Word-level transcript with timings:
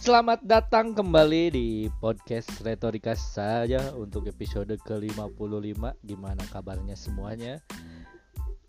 Selamat 0.00 0.40
datang 0.40 0.96
kembali 0.96 1.52
di 1.52 1.84
podcast 2.00 2.64
Retorika 2.64 3.12
saja 3.12 3.92
untuk 3.92 4.32
episode 4.32 4.72
ke-55 4.80 5.76
Gimana 6.00 6.40
kabarnya 6.48 6.96
semuanya? 6.96 7.60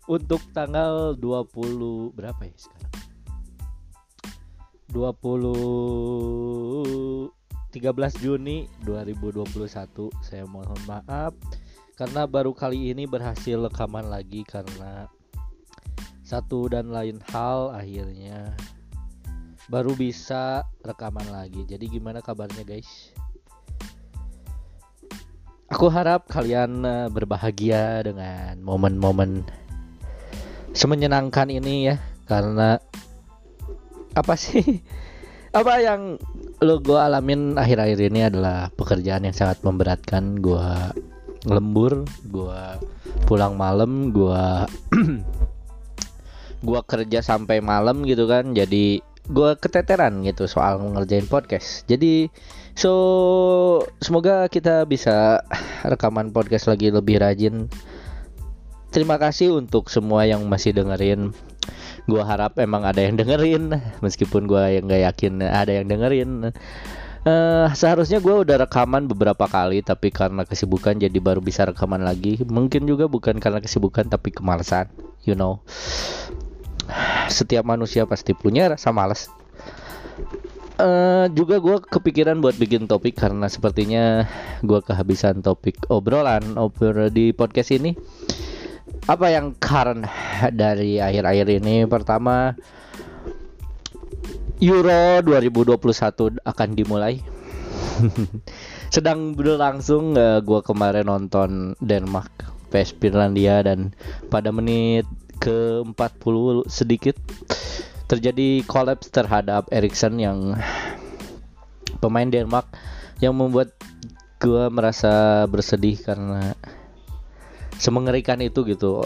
Untuk 0.04 0.44
tanggal 0.52 1.16
20 1.16 2.12
berapa 2.12 2.36
ya 2.44 2.52
sekarang? 2.52 2.92
20 4.92 7.32
13 7.80 7.80
Juni 8.20 8.68
2021 8.84 10.12
Saya 10.20 10.44
mohon 10.44 10.76
maaf 10.84 11.32
Karena 11.96 12.28
baru 12.28 12.52
kali 12.52 12.92
ini 12.92 13.08
berhasil 13.08 13.56
rekaman 13.56 14.12
lagi 14.12 14.44
Karena 14.44 15.08
satu 16.20 16.68
dan 16.68 16.92
lain 16.92 17.24
hal. 17.32 17.72
Akhirnya 17.72 18.52
baru 19.68 19.96
bisa 19.96 20.64
rekaman 20.82 21.26
lagi. 21.30 21.62
Jadi 21.64 21.86
gimana 21.88 22.18
kabarnya 22.18 22.66
guys? 22.66 23.14
Aku 25.72 25.88
harap 25.88 26.28
kalian 26.28 26.84
eh, 26.84 27.08
berbahagia 27.08 28.04
dengan 28.04 28.60
momen-momen 28.60 29.46
semenyenangkan 30.76 31.48
ini 31.48 31.94
ya 31.94 31.96
karena 32.28 32.76
apa 34.12 34.34
sih? 34.36 34.62
Apa 35.52 35.84
yang 35.84 36.16
lo 36.64 36.80
gue 36.80 36.96
alamin 36.96 37.60
akhir-akhir 37.60 37.98
ini 38.08 38.24
adalah 38.24 38.72
pekerjaan 38.72 39.28
yang 39.28 39.36
sangat 39.36 39.60
memberatkan 39.60 40.40
gue 40.40 40.68
lembur 41.44 42.06
gue 42.24 42.62
pulang 43.28 43.58
malam 43.58 44.14
gue 44.14 44.44
gue 46.66 46.80
kerja 46.86 47.18
sampai 47.20 47.58
malam 47.58 48.06
gitu 48.06 48.30
kan 48.30 48.54
jadi 48.54 49.02
gue 49.30 49.50
keteteran 49.58 50.26
gitu 50.26 50.50
soal 50.50 50.82
ngerjain 50.82 51.30
podcast. 51.30 51.86
Jadi 51.86 52.26
so 52.74 52.92
semoga 54.02 54.50
kita 54.50 54.82
bisa 54.88 55.46
rekaman 55.90 56.34
podcast 56.34 56.66
lagi 56.66 56.90
lebih 56.90 57.22
rajin. 57.22 57.70
Terima 58.92 59.16
kasih 59.16 59.56
untuk 59.56 59.88
semua 59.88 60.26
yang 60.28 60.44
masih 60.50 60.74
dengerin. 60.74 61.32
Gue 62.10 62.20
harap 62.20 62.58
emang 62.58 62.82
ada 62.82 62.98
yang 62.98 63.14
dengerin, 63.14 63.78
meskipun 64.04 64.50
gue 64.50 64.62
yang 64.80 64.90
gak 64.90 65.02
yakin 65.12 65.32
ada 65.40 65.70
yang 65.70 65.86
dengerin. 65.86 66.50
Uh, 67.22 67.70
seharusnya 67.78 68.18
gue 68.18 68.34
udah 68.34 68.66
rekaman 68.66 69.06
beberapa 69.06 69.46
kali 69.46 69.78
tapi 69.86 70.10
karena 70.10 70.42
kesibukan 70.42 70.98
jadi 70.98 71.14
baru 71.22 71.38
bisa 71.38 71.62
rekaman 71.62 72.02
lagi 72.02 72.42
mungkin 72.50 72.82
juga 72.82 73.06
bukan 73.06 73.38
karena 73.38 73.62
kesibukan 73.62 74.10
tapi 74.10 74.34
kemalasan 74.34 74.90
you 75.22 75.38
know 75.38 75.62
setiap 77.28 77.64
manusia 77.66 78.04
pasti 78.04 78.36
punya 78.36 78.72
rasa 78.72 78.90
malas. 78.90 79.28
Uh, 80.82 81.30
juga 81.36 81.62
gue 81.62 81.78
kepikiran 81.78 82.42
buat 82.42 82.58
bikin 82.58 82.90
topik 82.90 83.14
karena 83.14 83.46
sepertinya 83.46 84.26
gue 84.66 84.80
kehabisan 84.82 85.44
topik 85.44 85.78
obrolan 85.92 86.58
obrol 86.58 87.12
di 87.12 87.30
podcast 87.30 87.70
ini. 87.70 87.94
Apa 89.06 89.30
yang 89.34 89.54
karena 89.58 90.08
dari 90.50 90.98
akhir-akhir 90.98 91.46
ini? 91.62 91.86
Pertama 91.86 92.54
Euro 94.62 95.18
2021 95.26 96.38
akan 96.38 96.68
dimulai. 96.78 97.18
Sedang 98.94 99.34
berlangsung 99.34 100.14
uh, 100.14 100.38
eh, 100.38 100.40
gue 100.42 100.60
kemarin 100.62 101.10
nonton 101.10 101.74
Denmark 101.82 102.30
PS 102.70 102.96
Finlandia 102.96 103.60
dan 103.66 103.92
pada 104.30 104.54
menit 104.54 105.04
ke 105.42 105.82
40 105.82 106.70
sedikit 106.70 107.18
terjadi 108.06 108.62
kolaps 108.62 109.10
terhadap 109.10 109.66
Erikson 109.74 110.22
yang 110.22 110.54
pemain 111.98 112.30
Denmark 112.30 112.70
yang 113.18 113.34
membuat 113.34 113.74
gue 114.38 114.70
merasa 114.70 115.42
bersedih 115.50 115.98
karena 115.98 116.54
semengerikan 117.78 118.38
itu 118.38 118.62
gitu. 118.62 119.02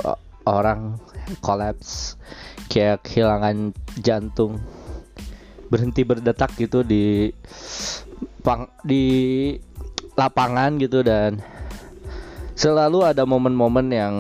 Orang 0.47 1.01
kolaps 1.43 2.21
kayak 2.69 3.03
kehilangan 3.03 3.73
jantung 3.99 4.61
berhenti 5.73 6.07
berdetak 6.07 6.53
gitu 6.61 6.85
di 6.85 7.33
di 8.85 9.05
lapangan 10.15 10.77
gitu. 10.79 11.01
Dan 11.01 11.41
selalu 12.53 13.09
ada 13.09 13.25
momen-momen 13.25 13.87
yang 13.91 14.15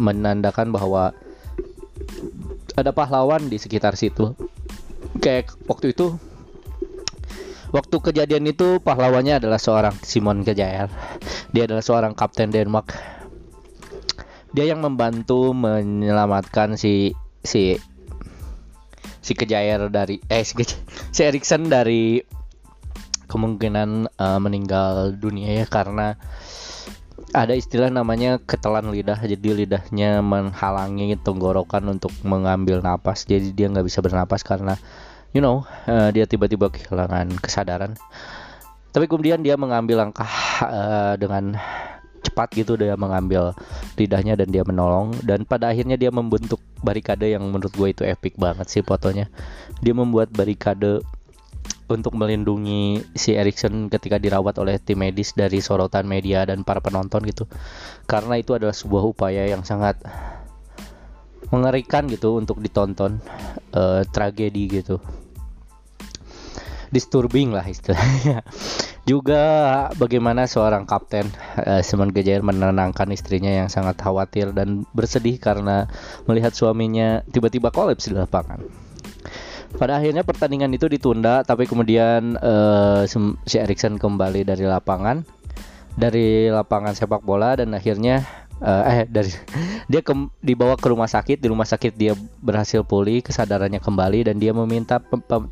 menandakan 0.00 0.72
bahwa 0.72 1.12
ada 2.76 2.90
pahlawan 2.94 3.48
di 3.48 3.60
sekitar 3.60 3.96
situ. 3.98 4.32
Kayak 5.20 5.54
waktu 5.68 5.92
itu 5.92 6.16
waktu 7.72 7.96
kejadian 8.00 8.48
itu 8.48 8.80
pahlawannya 8.84 9.40
adalah 9.40 9.56
seorang 9.56 9.96
Simon 10.04 10.44
Kejair 10.44 10.92
dia 11.52 11.68
adalah 11.68 11.84
seorang 11.84 12.12
kapten 12.16 12.48
Denmark. 12.48 12.96
Dia 14.52 14.68
yang 14.68 14.80
membantu 14.84 15.52
menyelamatkan 15.52 16.80
si 16.80 17.12
si 17.44 17.76
si 19.20 19.32
Kejair 19.36 19.92
dari 19.92 20.20
eh 20.28 20.44
si, 20.44 20.56
si 21.12 21.20
Erikson 21.20 21.68
dari 21.68 22.20
kemungkinan 23.28 24.12
uh, 24.20 24.40
meninggal 24.40 25.16
dunia 25.16 25.64
ya 25.64 25.66
karena 25.68 26.20
ada 27.32 27.56
istilah 27.56 27.88
namanya 27.88 28.36
ketelan 28.44 28.92
lidah 28.92 29.16
jadi 29.16 29.64
lidahnya 29.64 30.20
menghalangi 30.20 31.16
tenggorokan 31.16 31.88
untuk 31.88 32.12
mengambil 32.22 32.84
napas. 32.84 33.24
Jadi 33.24 33.56
dia 33.56 33.72
nggak 33.72 33.88
bisa 33.88 34.04
bernapas 34.04 34.44
karena 34.44 34.76
you 35.32 35.40
know 35.40 35.64
uh, 35.88 36.12
dia 36.12 36.28
tiba-tiba 36.28 36.68
kehilangan 36.68 37.32
kesadaran. 37.40 37.96
Tapi 38.92 39.08
kemudian 39.08 39.40
dia 39.40 39.56
mengambil 39.56 40.04
langkah 40.04 40.28
uh, 40.60 41.16
dengan 41.16 41.56
cepat 42.22 42.54
gitu 42.54 42.78
dia 42.78 42.94
mengambil 42.94 43.56
lidahnya 43.96 44.36
dan 44.36 44.52
dia 44.52 44.62
menolong. 44.62 45.16
Dan 45.24 45.48
pada 45.48 45.72
akhirnya 45.72 45.96
dia 45.96 46.12
membentuk 46.12 46.60
barikade 46.84 47.32
yang 47.32 47.42
menurut 47.48 47.72
gue 47.72 47.88
itu 47.90 48.02
epic 48.04 48.36
banget 48.36 48.68
sih 48.68 48.84
fotonya. 48.84 49.32
Dia 49.80 49.96
membuat 49.96 50.28
barikade 50.30 51.00
untuk 51.92 52.16
melindungi 52.16 53.04
si 53.14 53.36
Erikson 53.36 53.92
ketika 53.92 54.16
dirawat 54.16 54.56
oleh 54.58 54.80
tim 54.80 55.00
medis 55.00 55.36
dari 55.36 55.60
sorotan 55.60 56.08
media 56.08 56.48
dan 56.48 56.64
para 56.64 56.80
penonton 56.80 57.22
gitu. 57.28 57.44
Karena 58.08 58.40
itu 58.40 58.56
adalah 58.56 58.74
sebuah 58.74 59.04
upaya 59.04 59.46
yang 59.46 59.62
sangat 59.62 60.00
mengerikan 61.52 62.08
gitu 62.08 62.40
untuk 62.40 62.58
ditonton 62.64 63.20
uh, 63.76 64.02
tragedi 64.08 64.82
gitu. 64.82 64.96
Disturbing 66.92 67.52
lah 67.52 67.64
istilahnya. 67.64 68.44
Juga 69.10 69.42
bagaimana 69.98 70.46
seorang 70.46 70.86
kapten 70.86 71.26
uh, 71.58 71.82
Simon 71.82 72.14
Gejair 72.14 72.40
menenangkan 72.40 73.10
istrinya 73.10 73.50
yang 73.50 73.68
sangat 73.68 73.98
khawatir 73.98 74.54
dan 74.54 74.88
bersedih 74.96 75.36
karena 75.42 75.90
melihat 76.24 76.54
suaminya 76.54 77.26
tiba-tiba 77.28 77.74
kolaps 77.74 78.06
di 78.06 78.14
lapangan 78.14 78.62
pada 79.76 79.98
akhirnya 79.98 80.22
pertandingan 80.22 80.72
itu 80.72 80.86
ditunda 80.86 81.42
tapi 81.42 81.64
kemudian 81.68 82.36
uh, 82.38 83.04
si 83.48 83.56
Erikson 83.56 83.96
kembali 83.96 84.44
dari 84.44 84.64
lapangan 84.68 85.24
dari 85.96 86.48
lapangan 86.48 86.96
sepak 86.96 87.20
bola 87.20 87.56
dan 87.56 87.76
akhirnya 87.76 88.24
uh, 88.62 88.82
eh 88.88 89.04
dari 89.10 89.28
dia 89.90 90.00
ke, 90.00 90.14
dibawa 90.40 90.78
ke 90.78 90.86
rumah 90.88 91.10
sakit 91.10 91.42
di 91.42 91.48
rumah 91.50 91.66
sakit 91.66 91.92
dia 91.98 92.14
berhasil 92.40 92.86
pulih 92.86 93.20
kesadarannya 93.20 93.82
kembali 93.82 94.32
dan 94.32 94.38
dia 94.38 94.54
meminta 94.54 95.02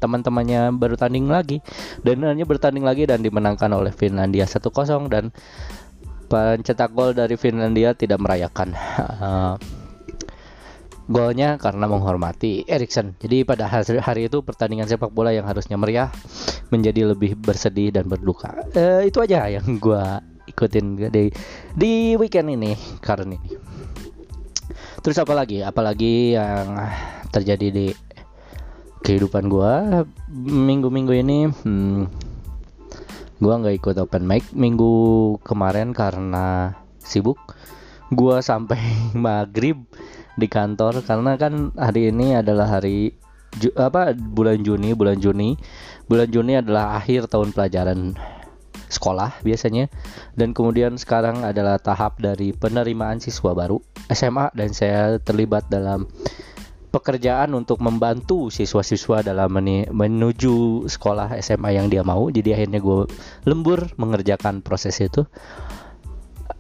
teman-temannya 0.01 0.73
bertanding 0.73 1.27
lagi. 1.29 1.59
Dan 2.01 2.25
hanya 2.25 2.47
bertanding 2.47 2.87
lagi 2.87 3.05
dan 3.05 3.21
dimenangkan 3.21 3.69
oleh 3.75 3.93
Finlandia 3.93 4.47
1-0 4.47 5.11
dan 5.13 5.35
pencetak 6.31 6.95
gol 6.95 7.13
dari 7.13 7.35
Finlandia 7.35 7.93
tidak 7.93 8.23
merayakan. 8.23 8.73
Uh, 9.21 9.55
golnya 11.11 11.59
karena 11.59 11.91
menghormati 11.91 12.63
Erikson. 12.71 13.19
Jadi 13.19 13.43
pada 13.43 13.67
hari 13.67 14.31
itu 14.31 14.47
pertandingan 14.47 14.87
sepak 14.87 15.11
bola 15.11 15.35
yang 15.35 15.43
harusnya 15.43 15.75
meriah 15.75 16.15
menjadi 16.71 17.11
lebih 17.11 17.35
bersedih 17.35 17.91
dan 17.91 18.07
berduka. 18.07 18.55
Uh, 18.79 19.03
itu 19.03 19.19
aja 19.19 19.51
yang 19.51 19.67
gue 19.83 20.03
ikutin 20.47 21.11
di 21.11 21.35
di 21.75 22.15
weekend 22.15 22.55
ini 22.55 22.79
karena 23.03 23.35
ini. 23.35 23.39
Terus 25.03 25.19
apa 25.19 25.35
lagi? 25.35 25.67
Apalagi 25.67 26.39
yang 26.39 26.79
terjadi 27.35 27.69
di 27.75 27.87
kehidupan 29.03 29.51
gue 29.51 29.73
minggu-minggu 30.47 31.13
ini? 31.19 31.39
Hmm, 31.51 32.07
gue 33.43 33.55
nggak 33.55 33.77
ikut 33.83 33.97
open 33.99 34.31
mic 34.31 34.47
minggu 34.55 34.95
kemarin 35.43 35.91
karena 35.91 36.79
sibuk. 37.03 37.41
Gue 38.15 38.39
sampai 38.47 38.79
maghrib 39.27 39.83
di 40.41 40.49
kantor 40.49 41.05
karena 41.05 41.37
kan 41.37 41.71
hari 41.77 42.09
ini 42.09 42.41
adalah 42.41 42.81
hari 42.81 43.13
Ju, 43.59 43.75
apa 43.75 44.15
bulan 44.15 44.63
Juni 44.63 44.95
bulan 44.95 45.19
Juni. 45.19 45.59
Bulan 46.07 46.31
Juni 46.31 46.55
adalah 46.55 46.99
akhir 47.03 47.27
tahun 47.27 47.51
pelajaran 47.51 48.15
sekolah 48.91 49.43
biasanya. 49.43 49.91
Dan 50.39 50.55
kemudian 50.55 50.95
sekarang 50.95 51.43
adalah 51.43 51.83
tahap 51.83 52.23
dari 52.23 52.55
penerimaan 52.55 53.19
siswa 53.19 53.51
baru 53.55 53.83
SMA 54.11 54.55
dan 54.55 54.71
saya 54.71 55.19
terlibat 55.19 55.67
dalam 55.67 56.07
pekerjaan 56.91 57.55
untuk 57.55 57.79
membantu 57.79 58.51
siswa-siswa 58.51 59.23
dalam 59.23 59.55
menuju 59.95 60.87
sekolah 60.91 61.39
SMA 61.39 61.79
yang 61.79 61.87
dia 61.87 62.03
mau. 62.03 62.31
Jadi 62.31 62.55
akhirnya 62.55 62.83
gue 62.83 63.07
lembur 63.47 63.95
mengerjakan 63.99 64.63
proses 64.63 64.99
itu. 65.03 65.27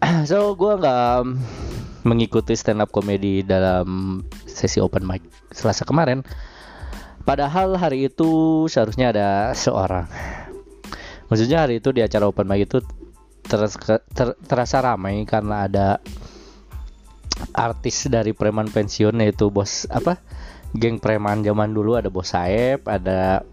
So 0.30 0.56
gue 0.56 0.80
nggak 0.80 1.22
mengikuti 2.10 2.58
stand 2.58 2.82
up 2.82 2.90
comedy 2.90 3.46
dalam 3.46 4.18
sesi 4.42 4.82
open 4.82 5.06
mic 5.06 5.22
selasa 5.54 5.86
kemarin. 5.86 6.26
Padahal 7.22 7.78
hari 7.78 8.10
itu 8.10 8.66
seharusnya 8.66 9.14
ada 9.14 9.28
seorang. 9.54 10.10
Maksudnya 11.30 11.62
hari 11.62 11.78
itu 11.78 11.94
di 11.94 12.02
acara 12.02 12.26
open 12.26 12.50
mic 12.50 12.66
itu 12.66 12.82
ter- 13.46 14.02
ter- 14.10 14.38
terasa 14.42 14.82
ramai 14.82 15.22
karena 15.22 15.70
ada 15.70 15.86
artis 17.54 18.10
dari 18.10 18.34
preman 18.34 18.66
pensiun 18.66 19.22
yaitu 19.22 19.48
bos 19.48 19.86
apa 19.86 20.18
geng 20.74 20.98
preman 20.98 21.46
zaman 21.46 21.70
dulu. 21.70 21.94
Ada 21.94 22.10
bos 22.10 22.34
Saeb 22.34 22.82
ada 22.90 23.46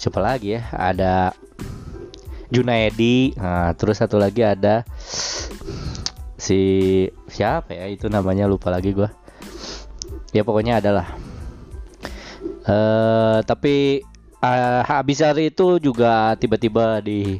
siapa 0.00 0.24
lagi 0.24 0.56
ya? 0.56 0.64
Ada 0.72 1.36
Junaedi 2.50 3.36
nah, 3.38 3.76
terus 3.78 4.02
satu 4.02 4.18
lagi 4.18 4.42
ada 4.42 4.82
si 6.50 6.62
siapa 7.30 7.70
ya? 7.70 7.86
Itu 7.86 8.10
namanya 8.10 8.50
lupa 8.50 8.74
lagi 8.74 8.90
gua. 8.90 9.14
Ya 10.34 10.42
pokoknya 10.42 10.82
adalah. 10.82 11.14
Eh 12.66 13.38
tapi 13.46 14.02
uh, 14.42 14.82
habis 14.82 15.22
hari 15.22 15.54
itu 15.54 15.78
juga 15.78 16.34
tiba-tiba 16.34 16.98
di 16.98 17.38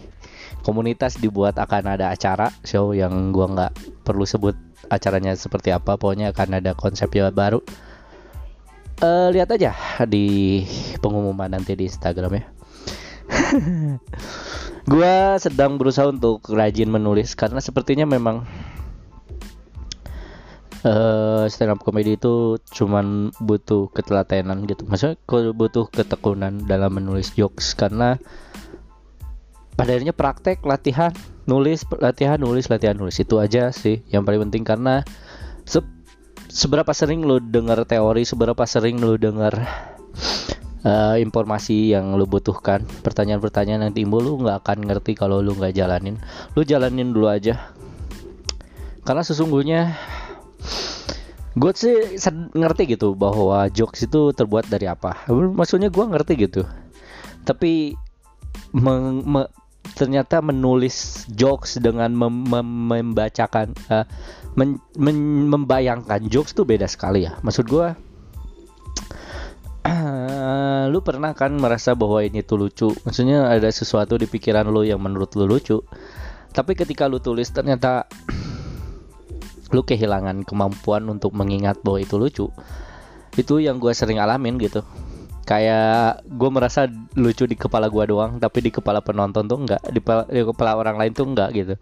komunitas 0.62 1.18
dibuat 1.18 1.58
akan 1.58 1.98
ada 1.98 2.14
acara 2.14 2.54
show 2.62 2.94
yang 2.94 3.34
gua 3.34 3.50
nggak 3.50 3.72
perlu 4.06 4.22
sebut 4.22 4.54
acaranya 4.86 5.34
seperti 5.34 5.74
apa. 5.74 5.98
Pokoknya 5.98 6.30
akan 6.30 6.62
ada 6.62 6.78
konsepnya 6.78 7.34
baru. 7.34 7.58
Uh, 9.00 9.32
lihat 9.32 9.48
aja 9.48 9.72
di 10.04 10.60
pengumuman 11.00 11.48
nanti 11.48 11.72
di 11.72 11.88
Instagram 11.88 12.36
ya. 12.36 12.44
Gua 14.92 15.40
sedang 15.40 15.80
berusaha 15.80 16.12
untuk 16.12 16.44
rajin 16.52 16.92
menulis 16.92 17.32
karena 17.32 17.64
sepertinya 17.64 18.04
memang 18.04 18.44
uh, 20.84 21.44
stand 21.48 21.72
up 21.72 21.80
comedy 21.82 22.16
itu 22.16 22.56
cuman 22.72 23.34
butuh 23.40 23.88
ketelatenan 23.92 24.64
gitu. 24.64 24.86
Maksudnya 24.88 25.16
butuh 25.52 25.88
ketekunan 25.92 26.64
dalam 26.64 26.96
menulis 26.96 27.32
jokes. 27.36 27.76
Karena 27.76 28.16
pada 29.76 29.96
akhirnya 29.96 30.12
praktek 30.12 30.64
latihan 30.64 31.12
nulis 31.48 31.84
latihan 31.98 32.40
nulis 32.40 32.68
latihan 32.68 32.96
nulis. 32.96 33.16
Itu 33.20 33.40
aja 33.40 33.72
sih 33.72 34.04
yang 34.08 34.24
paling 34.24 34.48
penting. 34.48 34.64
Karena 34.64 35.04
se 35.64 35.84
seberapa 36.50 36.90
sering 36.90 37.22
lo 37.22 37.38
dengar 37.38 37.86
teori 37.86 38.26
seberapa 38.26 38.66
sering 38.66 38.98
lo 38.98 39.14
dengar 39.14 39.54
uh, 40.82 41.16
informasi 41.16 41.94
yang 41.94 42.18
lo 42.18 42.26
butuhkan 42.26 42.82
pertanyaan-pertanyaan 43.06 43.86
yang 43.86 43.94
timbul 43.94 44.18
lo 44.18 44.34
nggak 44.42 44.66
akan 44.66 44.78
ngerti 44.82 45.14
kalau 45.14 45.38
lo 45.44 45.54
nggak 45.54 45.76
jalanin. 45.76 46.18
Lo 46.56 46.66
jalanin 46.66 47.14
dulu 47.14 47.30
aja. 47.30 47.70
Karena 49.00 49.24
sesungguhnya 49.24 49.96
gue 51.50 51.72
sih 51.74 51.94
ngerti 52.54 52.94
gitu 52.94 53.18
bahwa 53.18 53.66
jokes 53.74 54.06
itu 54.06 54.30
terbuat 54.30 54.70
dari 54.70 54.86
apa. 54.86 55.26
Maksudnya 55.30 55.90
gue 55.90 56.04
ngerti 56.06 56.32
gitu. 56.38 56.62
Tapi 57.42 57.98
meng, 58.70 59.26
me, 59.26 59.50
ternyata 59.98 60.38
menulis 60.38 61.26
jokes 61.34 61.82
dengan 61.82 62.14
mem 62.14 62.46
mem 62.46 62.68
membacakan 62.88 63.74
uh, 63.90 64.06
men 64.54 64.78
men 64.94 65.50
membayangkan 65.50 66.30
jokes 66.30 66.54
tuh 66.54 66.62
beda 66.62 66.86
sekali 66.86 67.26
ya. 67.26 67.34
Maksud 67.42 67.66
gue 67.66 67.86
uh, 69.90 70.82
lu 70.86 71.02
pernah 71.02 71.34
kan 71.34 71.50
merasa 71.58 71.98
bahwa 71.98 72.22
ini 72.22 72.46
tuh 72.46 72.62
lucu? 72.62 72.88
Maksudnya 73.02 73.50
ada 73.50 73.68
sesuatu 73.68 74.14
di 74.14 74.30
pikiran 74.30 74.70
lu 74.70 74.86
yang 74.86 75.02
menurut 75.02 75.34
lu 75.34 75.50
lucu. 75.50 75.82
Tapi 76.50 76.74
ketika 76.74 77.06
lu 77.06 77.22
tulis 77.22 77.46
ternyata 77.50 78.06
lu 79.70 79.86
kehilangan 79.86 80.42
kemampuan 80.42 81.06
untuk 81.06 81.34
mengingat 81.34 81.78
bahwa 81.82 81.98
itu 82.02 82.14
lucu. 82.18 82.46
Itu 83.38 83.62
yang 83.62 83.78
gue 83.78 83.94
sering 83.94 84.18
alamin 84.18 84.58
gitu. 84.58 84.82
Kayak 85.46 86.22
gue 86.30 86.50
merasa 86.50 86.86
lucu 87.18 87.46
di 87.46 87.58
kepala 87.58 87.90
gue 87.90 88.04
doang 88.06 88.38
tapi 88.38 88.62
di 88.62 88.70
kepala 88.70 89.02
penonton 89.02 89.50
tuh 89.50 89.58
enggak 89.58 89.82
di, 89.90 89.98
di 90.30 90.42
kepala 90.46 90.78
orang 90.78 90.98
lain 90.98 91.12
tuh 91.14 91.26
enggak 91.26 91.50
gitu. 91.54 91.74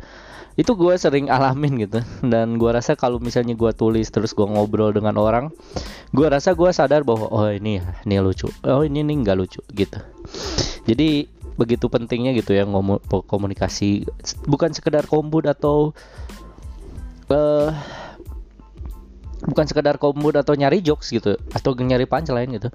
Itu 0.59 0.77
gue 0.77 0.95
sering 1.01 1.29
alamin 1.35 1.89
gitu. 1.89 2.01
Dan 2.25 2.61
gue 2.61 2.71
rasa 2.71 2.97
kalau 2.97 3.21
misalnya 3.21 3.57
gue 3.57 3.73
tulis 3.73 4.09
terus 4.13 4.37
gue 4.37 4.45
ngobrol 4.45 4.93
dengan 4.93 5.17
orang 5.17 5.53
gue 6.13 6.27
rasa 6.29 6.57
gue 6.57 6.69
sadar 6.73 7.05
bahwa 7.05 7.29
oh 7.33 7.49
ini 7.49 7.81
ini 8.05 8.15
lucu. 8.21 8.49
Oh 8.65 8.85
ini 8.85 9.01
nih 9.05 9.17
enggak 9.25 9.37
lucu 9.37 9.61
gitu. 9.73 10.01
Jadi 10.89 11.39
begitu 11.59 11.91
pentingnya 11.91 12.31
gitu 12.39 12.55
ya 12.55 12.63
komunikasi 13.11 14.07
bukan 14.47 14.71
sekedar 14.71 15.11
kombut 15.11 15.51
atau 15.51 15.91
uh, 17.33 17.71
bukan 19.47 19.65
sekedar 19.65 19.97
komud 20.03 20.35
atau 20.35 20.59
nyari 20.59 20.83
jokes 20.83 21.15
gitu 21.15 21.39
atau 21.55 21.71
nyari 21.79 22.09
punchline 22.09 22.51
gitu. 22.59 22.69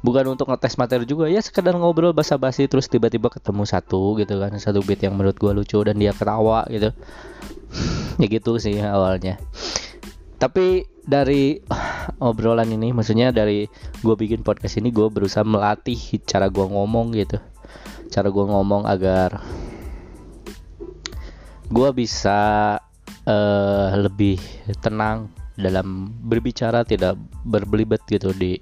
Bukan 0.00 0.24
untuk 0.32 0.48
ngetes 0.48 0.78
materi 0.78 1.04
juga 1.04 1.26
ya 1.26 1.42
sekedar 1.42 1.74
ngobrol 1.74 2.14
basa-basi 2.14 2.70
terus 2.70 2.86
tiba-tiba 2.86 3.28
ketemu 3.28 3.66
satu 3.66 4.16
gitu 4.20 4.38
kan 4.38 4.54
satu 4.56 4.80
beat 4.84 5.02
yang 5.02 5.18
menurut 5.18 5.36
gue 5.36 5.52
lucu 5.52 5.78
dan 5.84 5.96
dia 5.98 6.14
ketawa 6.16 6.64
gitu. 6.70 6.90
Ya 8.16 8.32
gitu 8.32 8.56
sih 8.56 8.80
awalnya. 8.80 9.36
Tapi 10.40 10.88
dari 11.04 11.60
obrolan 12.24 12.72
ini 12.72 12.96
maksudnya 12.96 13.28
dari 13.28 13.68
gue 14.00 14.14
bikin 14.16 14.40
podcast 14.40 14.80
ini 14.80 14.88
gue 14.88 15.04
berusaha 15.12 15.44
melatih 15.44 15.98
cara 16.24 16.48
gue 16.48 16.64
ngomong 16.64 17.12
gitu. 17.12 17.36
Cara 18.08 18.32
gue 18.32 18.44
ngomong 18.48 18.88
agar 18.88 19.44
gue 21.66 21.90
bisa 21.92 22.78
uh, 23.26 23.94
lebih 23.98 24.40
tenang 24.80 25.30
dalam 25.56 26.12
berbicara 26.24 26.84
tidak 26.84 27.16
berbelibet 27.44 28.00
gitu 28.08 28.32
di 28.36 28.60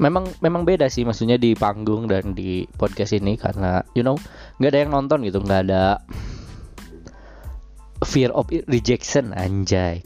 memang 0.00 0.24
memang 0.40 0.64
beda 0.64 0.88
sih 0.88 1.04
maksudnya 1.04 1.36
di 1.36 1.52
panggung 1.52 2.08
dan 2.08 2.32
di 2.32 2.64
podcast 2.78 3.12
ini 3.12 3.36
karena 3.36 3.82
you 3.92 4.00
know 4.00 4.16
nggak 4.58 4.70
ada 4.72 4.78
yang 4.86 4.92
nonton 4.94 5.26
gitu 5.26 5.42
nggak 5.42 5.68
ada 5.68 6.00
fear 8.04 8.34
of 8.34 8.50
rejection 8.68 9.30
anjay. 9.34 10.02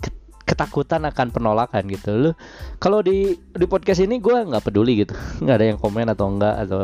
Ketakutan 0.47 1.03
akan 1.11 1.35
penolakan 1.35 1.91
gitu. 1.91 2.31
Loh 2.31 2.35
kalau 2.79 3.03
di 3.03 3.35
di 3.35 3.67
podcast 3.67 4.05
ini 4.05 4.23
gue 4.23 4.37
nggak 4.47 4.63
peduli 4.63 5.03
gitu. 5.03 5.17
Nggak 5.43 5.57
ada 5.59 5.67
yang 5.67 5.79
komen 5.81 6.07
atau 6.13 6.27
enggak 6.31 6.55
atau 6.69 6.81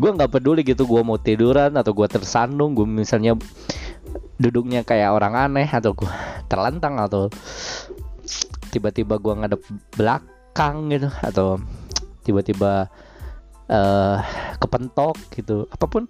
gue 0.00 0.10
nggak 0.16 0.32
peduli 0.32 0.64
gitu 0.64 0.88
gue 0.88 1.02
mau 1.04 1.20
tiduran 1.20 1.76
atau 1.76 1.92
gue 1.92 2.08
tersandung 2.08 2.72
gue 2.72 2.88
misalnya 2.88 3.36
duduknya 4.40 4.80
kayak 4.82 5.12
orang 5.12 5.36
aneh 5.36 5.68
atau 5.68 5.92
gue 5.92 6.10
terlentang 6.50 6.96
atau 6.96 7.28
tiba-tiba 8.70 9.18
gue 9.18 9.34
ngadep 9.34 9.62
belakang 9.98 10.88
gitu 10.94 11.10
atau 11.20 11.58
tiba-tiba 12.22 12.88
uh, 13.70 14.18
kepentok 14.56 15.16
gitu. 15.34 15.66
Apa 15.70 15.86
pun 15.90 16.06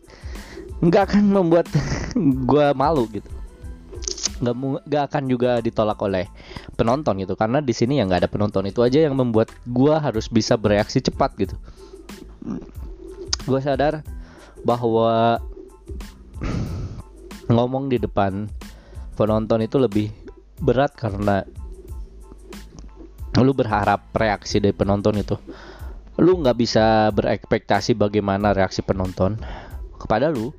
nggak 0.80 1.12
akan 1.12 1.24
membuat 1.28 1.66
gue 2.50 2.66
malu 2.76 3.08
gitu. 3.10 3.28
Nggak 4.40 4.54
nggak 4.88 5.04
akan 5.12 5.22
juga 5.28 5.50
ditolak 5.60 5.98
oleh 6.04 6.28
penonton 6.76 7.20
gitu. 7.20 7.36
Karena 7.36 7.64
di 7.64 7.72
sini 7.72 8.00
ya 8.00 8.08
nggak 8.08 8.26
ada 8.26 8.30
penonton. 8.30 8.68
Itu 8.68 8.84
aja 8.84 9.08
yang 9.08 9.16
membuat 9.16 9.52
gue 9.68 9.94
harus 9.96 10.28
bisa 10.28 10.56
bereaksi 10.60 11.00
cepat 11.00 11.32
gitu. 11.40 11.56
Gue 13.48 13.60
sadar 13.60 14.04
bahwa 14.60 15.40
ngomong 17.50 17.90
di 17.90 17.98
depan 17.98 18.46
penonton 19.18 19.60
itu 19.60 19.76
lebih 19.76 20.08
berat 20.62 20.94
karena 20.94 21.44
lu 23.38 23.52
berharap 23.54 24.10
reaksi 24.14 24.58
dari 24.58 24.74
penonton 24.74 25.20
itu. 25.20 25.36
Lu 26.20 26.36
nggak 26.42 26.56
bisa 26.58 27.08
berekspektasi 27.14 27.96
bagaimana 27.96 28.52
reaksi 28.52 28.82
penonton 28.82 29.38
kepada 29.96 30.28
lu. 30.28 30.50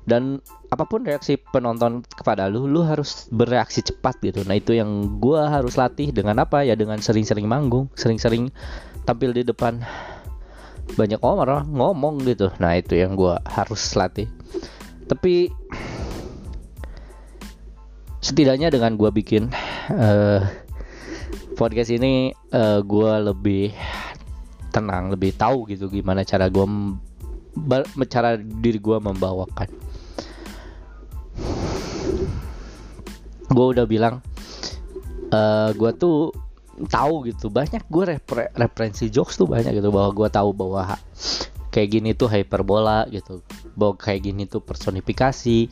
Dan 0.00 0.40
apa 0.72 0.88
pun 0.88 1.04
reaksi 1.04 1.36
penonton 1.38 2.02
kepada 2.02 2.48
lu 2.50 2.66
lu 2.66 2.82
harus 2.82 3.28
bereaksi 3.30 3.84
cepat 3.84 4.18
gitu. 4.24 4.42
Nah 4.42 4.58
itu 4.58 4.74
yang 4.74 5.20
gua 5.22 5.48
harus 5.48 5.78
latih 5.78 6.10
dengan 6.10 6.40
apa 6.42 6.66
ya? 6.66 6.74
Dengan 6.74 6.98
sering-sering 6.98 7.46
manggung 7.46 7.92
sering-sering 7.94 8.50
tampil 9.06 9.30
di 9.30 9.46
depan 9.46 9.80
banyak 10.98 11.20
orang 11.22 11.70
ngomong 11.70 12.26
gitu. 12.26 12.50
Nah 12.58 12.74
itu 12.74 12.98
yang 12.98 13.14
gua 13.14 13.38
harus 13.46 13.80
latih. 13.94 14.26
Tapi 15.06 15.59
setidaknya 18.30 18.70
dengan 18.70 18.94
gue 18.94 19.10
bikin 19.10 19.50
uh, 19.90 20.46
podcast 21.58 21.90
ini 21.90 22.30
uh, 22.54 22.78
eh, 22.78 22.80
gue 22.86 23.12
lebih 23.26 23.74
tenang 24.70 25.10
lebih 25.10 25.34
tahu 25.34 25.66
gitu 25.66 25.90
gimana 25.90 26.22
cara 26.22 26.46
gue 26.46 26.62
cara 28.06 28.38
diri 28.38 28.78
gue 28.78 28.96
membawakan. 29.02 29.68
Gue 33.50 33.66
udah 33.74 33.84
bilang 33.90 34.22
uh, 35.34 35.34
eh, 35.34 35.70
gue 35.74 35.90
tuh 35.98 36.30
tahu 36.86 37.26
gitu 37.28 37.50
banyak 37.50 37.82
gue 37.90 38.04
repre 38.14 38.48
referensi 38.54 39.10
jokes 39.10 39.34
tuh 39.34 39.50
banyak 39.50 39.74
gitu 39.74 39.90
bahwa 39.90 40.14
gue 40.14 40.28
tahu 40.30 40.54
bahwa 40.54 40.96
kayak 41.74 41.98
gini 41.98 42.10
tuh 42.14 42.30
hyperbola 42.30 43.10
gitu 43.10 43.42
bahwa 43.74 43.98
kayak 43.98 44.32
gini 44.32 44.46
tuh 44.46 44.62
personifikasi 44.62 45.68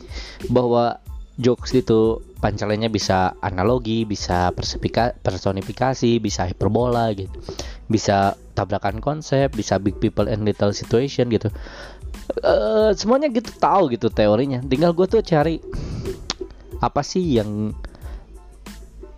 bahwa 0.51 1.01
jokes 1.39 1.71
itu 1.71 2.19
pancelannya 2.43 2.91
bisa 2.91 3.33
analogi 3.39 4.03
bisa 4.03 4.51
personifikasi 5.23 6.19
bisa 6.19 6.45
hyperbola 6.45 7.15
gitu. 7.15 7.31
Bisa 7.87 8.35
tabrakan 8.53 8.99
konsep 8.99 9.55
bisa 9.55 9.79
big 9.79 9.97
people 10.03 10.27
and 10.27 10.43
little 10.43 10.75
situation 10.75 11.31
gitu. 11.31 11.47
Uh, 12.43 12.91
semuanya 12.93 13.31
gitu 13.31 13.49
tahu 13.55 13.95
gitu 13.95 14.11
teorinya. 14.11 14.59
Tinggal 14.61 14.91
gue 14.91 15.07
tuh 15.07 15.23
cari 15.23 15.63
apa 16.83 17.01
sih 17.01 17.39
yang 17.39 17.71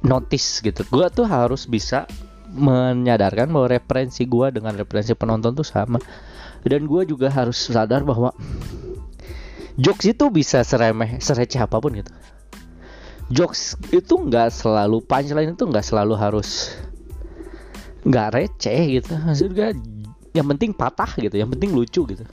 notice 0.05 0.61
gitu. 0.61 0.85
Gue 0.87 1.09
tuh 1.09 1.25
harus 1.25 1.65
bisa 1.65 2.05
menyadarkan 2.51 3.47
bahwa 3.49 3.67
referensi 3.71 4.27
gue 4.27 4.47
dengan 4.53 4.77
referensi 4.77 5.17
penonton 5.17 5.57
tuh 5.57 5.65
sama. 5.65 5.97
Dan 6.61 6.85
gue 6.85 7.01
juga 7.09 7.33
harus 7.33 7.57
sadar 7.57 8.05
bahwa 8.05 8.29
jokes 9.79 10.05
itu 10.09 10.25
bisa 10.33 10.65
seremeh 10.65 11.21
sereceh 11.23 11.61
apa 11.61 11.77
pun 11.79 11.95
gitu. 11.95 12.11
Jokes 13.31 13.79
itu 13.95 14.13
nggak 14.19 14.51
selalu 14.51 14.99
punchline 15.07 15.55
itu 15.55 15.63
nggak 15.63 15.85
selalu 15.85 16.19
harus 16.19 16.75
nggak 18.03 18.27
receh 18.35 18.79
gitu. 18.99 19.13
Maksudnya 19.15 19.71
yang 20.35 20.47
penting 20.47 20.71
patah 20.75 21.11
gitu 21.15 21.35
yang 21.39 21.47
penting 21.47 21.71
lucu 21.71 22.03
gitu. 22.03 22.23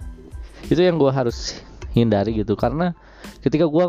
Itu 0.67 0.81
yang 0.83 0.99
gue 0.99 1.11
harus 1.11 1.63
hindari 1.95 2.37
gitu 2.39 2.55
karena 2.55 2.95
ketika 3.43 3.67
gue 3.67 3.85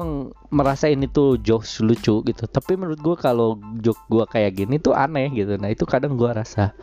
merasa 0.50 0.90
ini 0.90 1.06
tuh 1.10 1.38
jokes 1.42 1.84
lucu 1.84 2.22
gitu 2.26 2.44
tapi 2.50 2.74
menurut 2.80 2.98
gue 2.98 3.16
kalau 3.20 3.60
joke 3.84 4.02
gue 4.10 4.26
kayak 4.30 4.62
gini 4.62 4.78
tuh 4.78 4.94
aneh 4.94 5.30
gitu. 5.34 5.58
Nah 5.58 5.74
itu 5.74 5.86
kadang 5.90 6.14
gue 6.14 6.30
rasa 6.30 6.74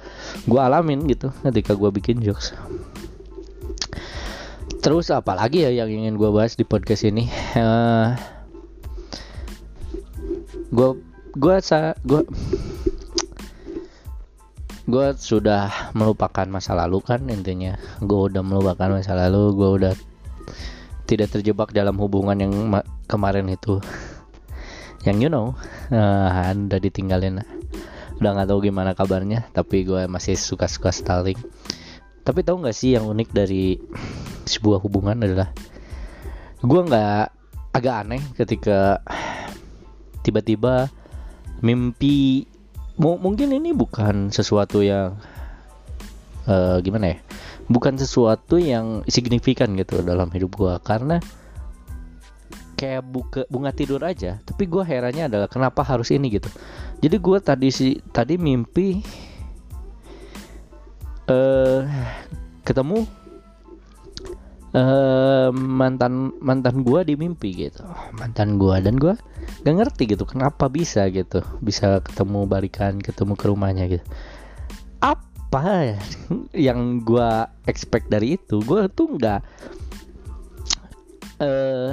gue 0.46 0.60
alamin 0.60 1.06
gitu 1.06 1.30
ketika 1.46 1.78
gue 1.78 1.90
bikin 1.94 2.18
jokes 2.22 2.54
terus 4.80 5.12
apalagi 5.12 5.64
ya 5.64 5.70
yang 5.84 5.90
ingin 5.92 6.16
gue 6.16 6.30
bahas 6.32 6.56
di 6.58 6.64
podcast 6.66 7.06
ini? 7.06 7.28
Gue 10.72 10.98
gue 11.36 11.56
sa 11.62 11.94
gue 12.02 12.26
gue 14.86 15.06
sudah 15.18 15.92
melupakan 15.98 16.46
masa 16.46 16.74
lalu 16.74 17.02
kan 17.02 17.22
intinya. 17.26 17.78
Gue 18.02 18.30
udah 18.30 18.42
melupakan 18.42 18.98
masa 18.98 19.14
lalu 19.18 19.54
gue 19.54 19.70
udah 19.82 19.94
tidak 21.06 21.34
terjebak 21.34 21.70
dalam 21.70 21.98
hubungan 21.98 22.38
yang 22.38 22.52
kemarin 23.06 23.46
itu. 23.50 23.78
Yang 25.06 25.16
you 25.22 25.30
know 25.30 25.54
uh, 25.94 26.50
udah 26.50 26.80
ditinggalin. 26.82 27.42
Udah 28.16 28.30
nggak 28.32 28.48
tahu 28.48 28.64
gimana 28.64 28.96
kabarnya 28.96 29.46
tapi 29.52 29.84
gue 29.86 30.08
masih 30.10 30.34
suka-suka 30.34 30.90
stalling. 30.90 31.38
Tapi 32.26 32.42
tahu 32.42 32.58
nggak 32.58 32.74
sih 32.74 32.98
yang 32.98 33.06
unik 33.06 33.28
dari 33.30 33.78
sebuah 34.46 34.78
hubungan 34.80 35.18
adalah 35.18 35.50
gue 36.62 36.80
nggak 36.86 37.24
agak 37.74 37.94
aneh 38.06 38.22
ketika 38.38 39.02
tiba-tiba 40.24 40.88
mimpi 41.60 42.48
mungkin 42.96 43.52
ini 43.52 43.76
bukan 43.76 44.32
sesuatu 44.32 44.80
yang 44.80 45.20
uh, 46.48 46.80
gimana 46.80 47.12
ya 47.12 47.18
bukan 47.68 47.98
sesuatu 47.98 48.56
yang 48.56 49.04
signifikan 49.10 49.74
gitu 49.76 50.00
dalam 50.00 50.30
hidup 50.32 50.56
gue 50.56 50.74
karena 50.86 51.20
kayak 52.76 53.02
buka 53.08 53.42
bunga 53.48 53.72
tidur 53.72 54.00
aja 54.04 54.38
tapi 54.44 54.68
gue 54.68 54.84
herannya 54.84 55.28
adalah 55.32 55.48
kenapa 55.48 55.80
harus 55.80 56.12
ini 56.12 56.28
gitu. 56.28 56.48
Jadi 57.00 57.16
gue 57.16 57.38
tadi 57.40 57.68
si 57.72 57.88
tadi 58.12 58.36
mimpi 58.36 59.00
uh, 61.28 61.80
ketemu 62.64 63.04
uh, 64.76 65.48
mantan 65.56 66.36
mantan 66.38 66.84
gue 66.84 67.00
di 67.08 67.14
mimpi 67.16 67.66
gitu. 67.66 67.82
Mantan 68.20 68.60
gue 68.60 68.76
dan 68.84 69.00
gue 69.00 69.16
gak 69.64 69.74
ngerti 69.74 70.14
gitu 70.14 70.28
kenapa 70.28 70.68
bisa 70.68 71.08
gitu 71.10 71.42
bisa 71.64 72.02
ketemu 72.04 72.44
balikan 72.46 73.00
ketemu 73.00 73.34
ke 73.34 73.44
rumahnya 73.48 73.84
gitu. 73.88 74.04
Apa 75.00 75.96
yang 76.52 77.02
gue 77.02 77.30
expect 77.64 78.12
dari 78.12 78.36
itu? 78.36 78.60
Gue 78.62 78.86
tuh 78.92 79.16
nggak 79.16 79.40
uh, 81.40 81.92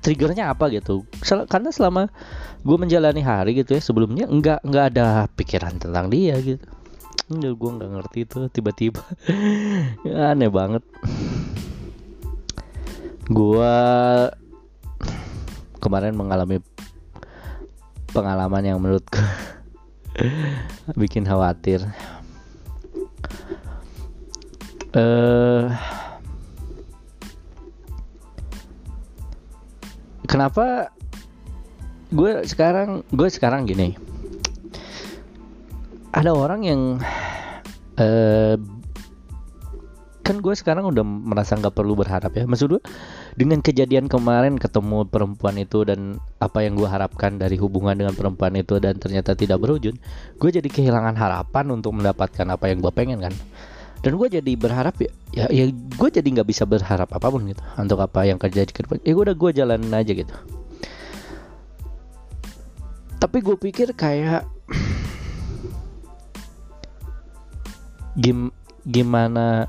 triggernya 0.00 0.54
apa 0.54 0.70
gitu. 0.70 1.02
Karena 1.26 1.74
selama 1.74 2.08
gue 2.62 2.76
menjalani 2.78 3.22
hari 3.22 3.58
gitu 3.58 3.74
ya 3.78 3.82
sebelumnya 3.82 4.26
nggak 4.30 4.62
nggak 4.62 4.84
ada 4.94 5.26
pikiran 5.34 5.82
tentang 5.82 6.08
dia 6.08 6.38
gitu. 6.38 6.62
Enggak, 7.26 7.58
gue 7.58 7.70
nggak 7.74 7.90
ngerti 7.90 8.18
itu 8.22 8.38
tiba-tiba. 8.54 9.02
Aneh 10.30 10.46
banget 10.46 10.86
gue 13.26 13.74
kemarin 15.82 16.14
mengalami 16.14 16.62
pengalaman 18.14 18.62
yang 18.64 18.78
menurut 18.78 19.02
gue 19.10 19.26
bikin 21.00 21.26
khawatir. 21.26 21.82
Uh, 24.96 25.68
kenapa 30.24 30.88
gue 32.08 32.46
sekarang 32.48 33.04
gue 33.12 33.28
sekarang 33.28 33.68
gini. 33.68 33.98
Ada 36.16 36.32
orang 36.32 36.60
yang 36.64 36.80
uh, 38.00 38.56
kan 40.24 40.42
gue 40.42 40.54
sekarang 40.56 40.88
udah 40.88 41.04
merasa 41.04 41.54
nggak 41.60 41.76
perlu 41.76 41.92
berharap 41.92 42.32
ya. 42.32 42.48
Maksud 42.48 42.80
gue 42.80 42.82
dengan 43.36 43.60
kejadian 43.60 44.08
kemarin 44.08 44.56
ketemu 44.56 45.04
perempuan 45.04 45.60
itu 45.60 45.84
dan 45.84 46.16
apa 46.40 46.64
yang 46.64 46.72
gue 46.72 46.88
harapkan 46.88 47.36
dari 47.36 47.60
hubungan 47.60 47.92
dengan 47.92 48.16
perempuan 48.16 48.56
itu 48.56 48.80
dan 48.80 48.96
ternyata 48.96 49.36
tidak 49.36 49.60
berujung 49.60 50.00
gue 50.40 50.50
jadi 50.50 50.64
kehilangan 50.64 51.20
harapan 51.20 51.68
untuk 51.68 52.00
mendapatkan 52.00 52.48
apa 52.48 52.72
yang 52.72 52.80
gue 52.80 52.92
pengen 52.96 53.20
kan? 53.20 53.36
Dan 54.00 54.16
gue 54.16 54.28
jadi 54.28 54.52
berharap 54.56 54.96
ya 55.02 55.10
ya, 55.36 55.46
ya 55.52 55.68
gue 55.72 56.08
jadi 56.08 56.24
nggak 56.24 56.48
bisa 56.48 56.64
berharap 56.64 57.12
apa 57.12 57.28
pun 57.28 57.44
gitu 57.44 57.60
untuk 57.76 58.00
apa 58.00 58.24
yang 58.24 58.40
terjadi 58.40 58.72
ke 58.72 58.80
depan. 58.88 59.04
Ya 59.04 59.12
gue 59.12 59.24
udah 59.28 59.36
gue 59.36 59.50
jalanin 59.52 59.92
aja 59.92 60.12
gitu. 60.16 60.32
Tapi 63.20 63.38
gue 63.44 63.56
pikir 63.56 63.92
kayak 63.92 64.48
gim 68.22 68.48
gimana 68.86 69.68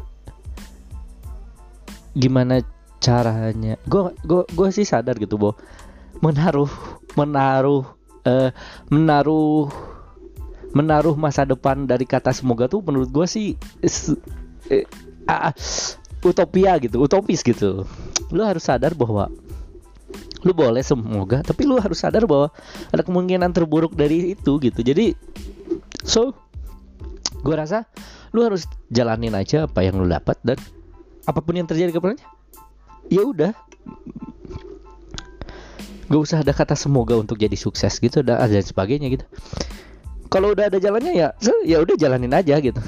gimana 2.15 2.63
caranya. 3.07 3.79
Gue 3.87 4.11
gue 4.27 4.43
gue 4.51 4.69
sih 4.75 4.83
sadar 4.83 5.15
gitu 5.15 5.39
boh 5.39 5.55
menaruh 6.19 6.69
menaruh 7.13 7.85
uh, 8.25 8.49
menaruh 8.91 9.69
menaruh 10.75 11.15
masa 11.15 11.47
depan 11.47 11.87
dari 11.87 12.03
kata 12.03 12.35
semoga 12.35 12.67
tuh 12.67 12.83
menurut 12.83 13.09
gue 13.09 13.25
sih 13.25 13.47
eh, 14.67 14.83
uh, 15.29 15.53
utopia 16.25 16.75
gitu 16.83 16.99
utopis 16.99 17.41
gitu. 17.45 17.87
Lu 18.33 18.41
harus 18.43 18.67
sadar 18.67 18.91
bahwa 18.91 19.31
lu 20.45 20.53
boleh 20.53 20.85
semoga 20.85 21.41
tapi 21.41 21.65
lu 21.65 21.79
harus 21.81 21.97
sadar 21.97 22.27
bahwa 22.29 22.53
ada 22.93 23.01
kemungkinan 23.01 23.55
terburuk 23.55 23.95
dari 23.95 24.35
itu 24.35 24.59
gitu. 24.59 24.83
Jadi 24.83 25.15
so 26.03 26.35
gue 27.41 27.55
rasa 27.55 27.87
lu 28.35 28.43
harus 28.43 28.67
jalanin 28.91 29.33
aja 29.37 29.69
apa 29.69 29.85
yang 29.85 30.01
lu 30.01 30.07
dapat 30.09 30.35
dan 30.43 30.57
apa 31.27 31.39
pun 31.43 31.55
yang 31.55 31.67
terjadi 31.67 31.95
kepadanya 31.95 32.36
ya 33.07 33.23
udah. 33.23 33.51
Gak 36.07 36.21
usah 36.23 36.39
ada 36.39 36.55
kata 36.55 36.75
semoga 36.79 37.19
untuk 37.19 37.35
jadi 37.35 37.55
sukses 37.59 37.99
gitu 37.99 38.23
dan 38.23 38.39
sebagainya 38.63 39.11
gitu. 39.11 39.25
Kalau 40.27 40.55
udah 40.55 40.71
ada 40.71 40.79
jalannya 40.79 41.15
ya 41.15 41.35
ya 41.63 41.77
udah 41.83 41.95
jalanin 41.99 42.31
aja 42.31 42.59
gitu. 42.59 42.79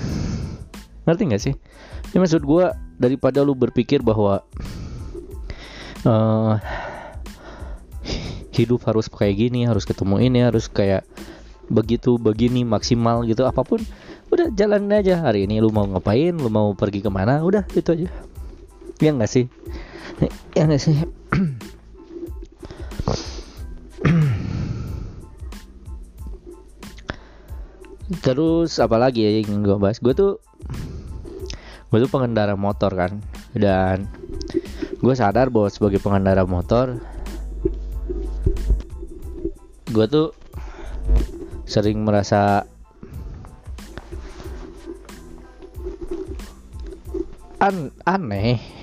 Ngerti 1.08 1.24
nggak 1.28 1.44
sih? 1.44 1.56
Ini 2.12 2.18
maksud 2.20 2.44
gue 2.44 2.66
daripada 3.00 3.44
lu 3.44 3.56
berpikir 3.56 4.04
bahwa 4.04 4.44
uh, 6.04 6.56
hidup 8.56 8.84
harus 8.88 9.08
kayak 9.08 9.36
gini 9.40 9.68
harus 9.68 9.88
ketemu 9.88 10.20
ini 10.20 10.40
harus 10.44 10.68
kayak 10.68 11.08
begitu 11.72 12.20
begini 12.20 12.68
maksimal 12.68 13.24
gitu 13.24 13.48
apa 13.48 13.64
pun 13.64 13.84
udah 14.32 14.52
jalanin 14.56 14.96
aja. 14.96 15.24
Hari 15.24 15.48
ini 15.48 15.60
lu 15.60 15.72
mau 15.72 15.88
ngapain 15.88 16.36
lu 16.36 16.48
mau 16.48 16.72
pergi 16.72 17.04
ke 17.04 17.12
mana 17.12 17.44
udah 17.44 17.68
itu 17.76 17.88
aja 17.96 18.08
ya 19.00 19.16
nggak 19.16 19.32
sih? 19.32 19.48
Ya 20.56 20.68
nggak 20.68 20.84
sih? 20.84 20.96
Terus 28.20 28.82
apalagi 28.82 29.24
ya 29.24 29.32
yang 29.40 29.64
gue 29.64 29.78
bahas? 29.80 30.04
Gue 30.04 30.12
tuh 30.12 30.44
gue 31.90 32.00
tuh 32.04 32.12
pengendara 32.12 32.60
motor 32.60 32.92
kan. 32.92 33.24
Dan 33.56 34.06
gue 35.00 35.14
sadar 35.16 35.48
bahwa 35.48 35.72
sebagai 35.72 36.04
pengendara 36.04 36.44
motor 36.44 37.00
gue 39.90 40.06
tuh 40.06 40.36
sering 41.66 42.04
merasa 42.04 42.68
an 47.62 47.94
aneh 48.06 48.79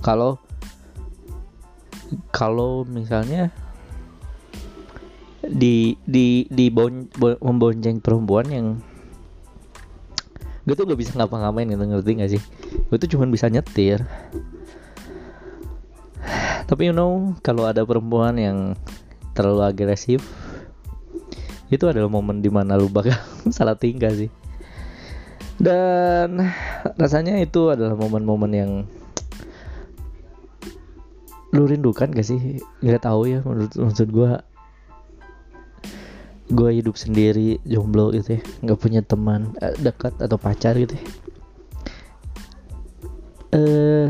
kalau 0.00 0.40
kalau 2.32 2.88
misalnya 2.88 3.52
di 5.44 5.96
di 6.04 6.44
di 6.52 6.68
bon, 6.68 7.08
bon, 7.16 7.36
membonceng 7.40 8.00
perempuan 8.00 8.46
yang 8.48 8.66
gue 10.68 10.76
tuh 10.76 10.84
gak 10.84 11.00
bisa 11.00 11.16
ngapa-ngapain 11.16 11.66
gitu 11.68 11.84
ngerti 11.84 12.10
gak 12.20 12.30
sih? 12.36 12.42
Gue 12.92 12.96
tuh 13.00 13.08
cuma 13.16 13.24
bisa 13.28 13.48
nyetir. 13.48 14.04
Tapi 16.68 16.92
you 16.92 16.94
know 16.94 17.34
kalau 17.40 17.66
ada 17.66 17.82
perempuan 17.82 18.36
yang 18.38 18.58
terlalu 19.34 19.64
agresif 19.66 20.22
itu 21.70 21.86
adalah 21.86 22.10
momen 22.10 22.42
di 22.42 22.50
mana 22.50 22.76
lu 22.76 22.90
bakal 22.92 23.16
salah 23.54 23.74
tingkah 23.74 24.12
sih. 24.12 24.30
Dan 25.60 26.40
rasanya 26.96 27.36
itu 27.36 27.68
adalah 27.68 27.92
momen-momen 27.92 28.52
yang 28.52 28.72
lu 31.50 31.66
rindukan 31.66 32.10
gak 32.14 32.26
sih? 32.26 32.62
Nggak 32.82 33.06
tahu 33.06 33.26
ya 33.26 33.42
menurut 33.42 33.74
maksud 33.74 34.08
gue 34.10 34.30
gue 36.50 36.70
hidup 36.82 36.94
sendiri 36.98 37.58
jomblo 37.66 38.14
gitu 38.14 38.38
ya. 38.38 38.42
Nggak 38.62 38.78
punya 38.78 39.00
teman 39.02 39.54
eh, 39.58 39.74
dekat 39.78 40.14
atau 40.18 40.38
pacar 40.38 40.78
gitu 40.78 40.94
ya. 40.94 41.04
Eh 43.50 44.08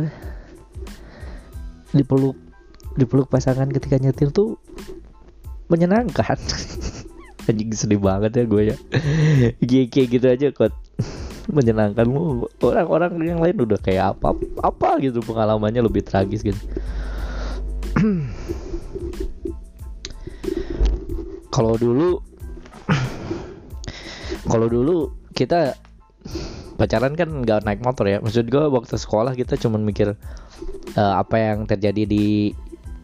dipeluk 1.96 2.36
dipeluk 2.94 3.26
pasangan 3.32 3.68
ketika 3.72 3.96
nyetir 3.96 4.28
tuh 4.32 4.60
menyenangkan. 5.72 6.36
Anjing 7.48 7.72
sedih 7.72 7.98
banget 7.98 8.36
ya 8.36 8.44
gue 8.44 8.62
ya. 8.74 8.76
Kayak 9.64 10.08
gitu 10.12 10.26
aja 10.28 10.46
kok 10.52 10.76
menyenangkan 11.56 12.04
lu 12.04 12.46
orang-orang 12.60 13.16
yang 13.24 13.40
lain 13.40 13.56
udah 13.64 13.80
kayak 13.80 14.14
apa 14.14 14.36
apa 14.60 15.00
gitu 15.02 15.24
pengalamannya 15.24 15.82
lebih 15.82 16.04
tragis 16.04 16.44
gitu 16.44 16.60
kalau 21.50 21.74
dulu 21.74 22.22
kalau 24.50 24.66
dulu 24.70 25.14
kita 25.34 25.74
pacaran 26.80 27.12
kan 27.12 27.28
nggak 27.28 27.66
naik 27.66 27.84
motor 27.84 28.08
ya. 28.08 28.18
Maksud 28.24 28.48
gue 28.48 28.64
waktu 28.72 28.96
sekolah 28.96 29.36
kita 29.36 29.60
cuma 29.60 29.76
mikir 29.76 30.16
uh, 30.96 31.14
apa 31.20 31.36
yang 31.36 31.68
terjadi 31.68 32.08
di 32.08 32.56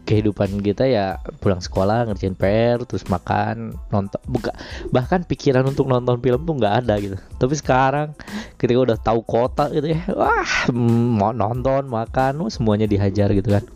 kehidupan 0.07 0.63
kita 0.63 0.87
ya 0.87 1.19
pulang 1.43 1.59
sekolah 1.59 2.07
ngerjain 2.07 2.31
PR 2.31 2.79
terus 2.87 3.03
makan 3.11 3.75
nonton 3.91 4.23
buka 4.23 4.55
bahkan 4.87 5.27
pikiran 5.27 5.67
untuk 5.67 5.83
nonton 5.83 6.23
film 6.23 6.47
tuh 6.47 6.55
nggak 6.55 6.75
ada 6.87 6.95
gitu. 6.97 7.19
Tapi 7.37 7.53
sekarang 7.59 8.15
ketika 8.55 8.79
udah 8.79 8.97
tahu 8.97 9.19
kota 9.27 9.67
gitu 9.75 9.91
ya 9.91 10.01
wah 10.15 10.71
mau 11.19 11.35
nonton 11.35 11.91
makan 11.91 12.47
semuanya 12.47 12.87
dihajar 12.87 13.35
gitu 13.35 13.59
kan 13.59 13.67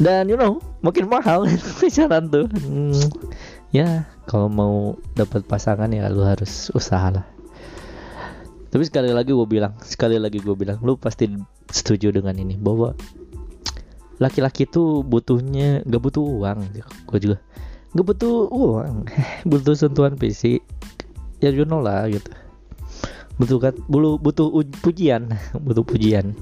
dan 0.00 0.30
you 0.30 0.38
know 0.40 0.62
makin 0.80 1.10
mahal 1.10 1.44
pacaran 1.80 2.32
tuh. 2.32 2.48
Hmm, 2.48 2.96
ya 3.74 4.08
kalau 4.24 4.48
mau 4.48 4.96
dapat 5.12 5.44
pasangan 5.44 5.90
ya 5.92 6.08
lu 6.08 6.24
harus 6.24 6.72
usaha 6.72 7.12
lah. 7.12 7.26
Tapi 8.72 8.88
sekali 8.88 9.12
lagi 9.12 9.36
gue 9.36 9.48
bilang 9.48 9.76
sekali 9.84 10.16
lagi 10.16 10.40
gue 10.40 10.56
bilang 10.56 10.80
lu 10.80 10.96
pasti 10.96 11.28
setuju 11.68 12.08
dengan 12.08 12.32
ini 12.40 12.56
bahwa 12.56 12.96
laki-laki 14.16 14.64
tuh 14.64 15.04
butuhnya 15.04 15.84
gak 15.84 16.00
butuh 16.00 16.24
uang 16.24 16.72
gue 16.80 17.18
juga. 17.20 17.38
Gak 17.92 18.06
butuh 18.08 18.48
uang 18.48 19.04
butuh 19.50 19.76
sentuhan 19.76 20.16
fisik. 20.16 20.64
Ya 21.44 21.52
you 21.52 21.68
know 21.68 21.84
lah 21.84 22.08
gitu. 22.08 22.32
Butuh 23.36 23.58
kan 23.60 23.74
butuh 23.92 24.16
butuh 24.24 24.46
pujian 24.80 25.36
butuh 25.60 25.84
pujian 25.90 26.32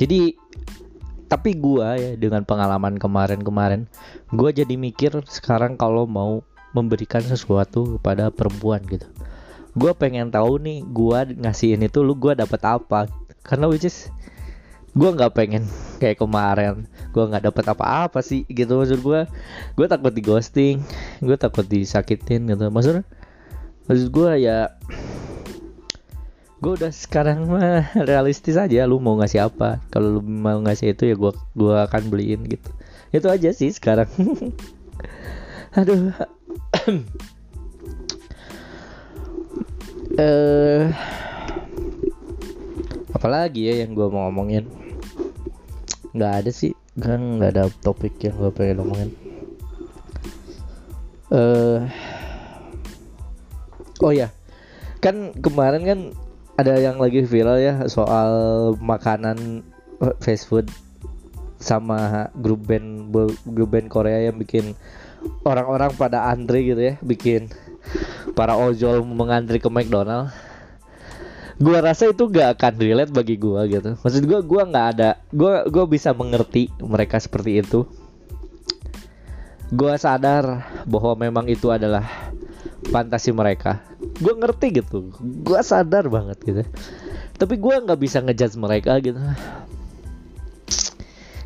jadi 0.00 0.34
tapi 1.30 1.56
gua 1.56 1.96
ya 1.98 2.14
dengan 2.14 2.44
pengalaman 2.44 3.00
kemarin-kemarin 3.00 3.90
gua 4.30 4.52
jadi 4.54 4.74
mikir 4.76 5.14
sekarang 5.26 5.74
kalau 5.74 6.04
mau 6.04 6.44
memberikan 6.74 7.22
sesuatu 7.22 7.98
kepada 7.98 8.34
perempuan 8.34 8.82
gitu. 8.90 9.06
Gua 9.74 9.94
pengen 9.94 10.30
tahu 10.30 10.58
nih 10.62 10.82
gua 10.86 11.26
ngasihin 11.26 11.86
itu 11.86 12.02
lu 12.02 12.14
gua 12.18 12.34
dapat 12.34 12.60
apa? 12.62 13.10
Karena 13.46 13.70
which 13.70 13.86
is 13.86 14.10
gue 14.94 15.10
nggak 15.10 15.34
pengen 15.34 15.66
kayak 16.00 16.22
kemarin 16.22 16.86
gue 17.10 17.24
nggak 17.26 17.50
dapat 17.50 17.64
apa-apa 17.74 18.22
sih 18.22 18.46
gitu 18.46 18.78
maksud 18.78 19.02
gue 19.02 19.26
gue 19.74 19.86
takut 19.90 20.14
di 20.14 20.22
ghosting 20.22 20.78
gue 21.18 21.34
takut 21.34 21.66
disakitin 21.66 22.46
gitu. 22.46 22.70
Maksud 22.70 23.02
maksud 23.90 24.08
gue 24.14 24.30
ya 24.46 24.70
gue 26.64 26.80
udah 26.80 26.92
sekarang 26.96 27.44
mah 27.44 27.92
realistis 28.08 28.56
aja 28.56 28.88
lu 28.88 28.96
mau 28.96 29.20
ngasih 29.20 29.52
apa. 29.52 29.84
Kalau 29.92 30.16
lu 30.16 30.20
mau 30.24 30.56
ngasih 30.64 30.96
itu 30.96 31.12
ya 31.12 31.12
gue 31.12 31.32
gua 31.52 31.84
akan 31.84 32.08
beliin 32.08 32.40
gitu. 32.48 32.72
Itu 33.12 33.28
aja 33.28 33.52
sih 33.52 33.68
sekarang. 33.68 34.08
Aduh. 35.78 36.08
Eh 40.14 40.94
apalagi 43.10 43.66
ya 43.66 43.82
yang 43.82 43.98
gue 43.98 44.06
mau 44.06 44.30
ngomongin? 44.30 44.62
Nggak 46.14 46.32
ada 46.38 46.50
sih. 46.54 46.70
Kan 46.94 47.42
nggak 47.42 47.50
ada 47.50 47.66
topik 47.82 48.22
yang 48.22 48.38
gue 48.38 48.54
pengen 48.54 48.78
ngomongin. 48.78 49.10
Uh, 51.34 51.82
oh 54.06 54.14
ya 54.14 54.30
kan 55.02 55.34
kemarin 55.36 55.82
kan 55.82 56.00
ada 56.54 56.78
yang 56.78 57.02
lagi 57.02 57.26
viral 57.26 57.58
ya 57.58 57.74
soal 57.90 58.30
makanan 58.78 59.66
eh, 60.02 60.14
fast 60.22 60.46
food 60.46 60.70
sama 61.58 62.30
grup 62.36 62.66
band 62.68 63.10
grup 63.48 63.70
band 63.74 63.88
Korea 63.90 64.28
yang 64.30 64.38
bikin 64.38 64.76
orang-orang 65.42 65.96
pada 65.96 66.28
antri 66.28 66.68
gitu 66.68 66.82
ya 66.92 66.94
bikin 67.00 67.48
para 68.36 68.56
ojol 68.58 69.04
mengantri 69.04 69.60
ke 69.60 69.68
McDonald. 69.68 70.32
Gua 71.54 71.78
rasa 71.78 72.10
itu 72.10 72.26
gak 72.26 72.58
akan 72.58 72.74
relate 72.82 73.14
bagi 73.14 73.38
gua 73.38 73.62
gitu. 73.70 73.94
Maksud 73.94 74.26
gua 74.26 74.42
gua 74.42 74.62
nggak 74.66 74.86
ada 74.98 75.10
gua 75.30 75.62
gua 75.70 75.86
bisa 75.86 76.10
mengerti 76.10 76.66
mereka 76.82 77.22
seperti 77.22 77.62
itu. 77.62 77.86
Gua 79.70 79.94
sadar 79.94 80.66
bahwa 80.84 81.14
memang 81.14 81.46
itu 81.46 81.70
adalah 81.70 82.23
fantasi 82.88 83.30
mereka. 83.32 83.80
Gua 84.20 84.34
ngerti 84.36 84.80
gitu. 84.82 85.12
Gua 85.44 85.60
sadar 85.60 86.08
banget 86.08 86.38
gitu. 86.44 86.62
Tapi 87.36 87.54
gua 87.56 87.80
nggak 87.80 88.00
bisa 88.00 88.20
ngejudge 88.20 88.56
mereka 88.60 88.98
gitu. 89.00 89.20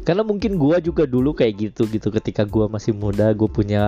Karena 0.02 0.22
mungkin 0.24 0.56
gua 0.56 0.80
juga 0.80 1.04
dulu 1.04 1.36
kayak 1.36 1.54
gitu 1.70 1.86
gitu. 1.90 2.08
Ketika 2.08 2.48
gua 2.48 2.66
masih 2.66 2.96
muda 2.96 3.30
gua 3.36 3.50
punya 3.50 3.84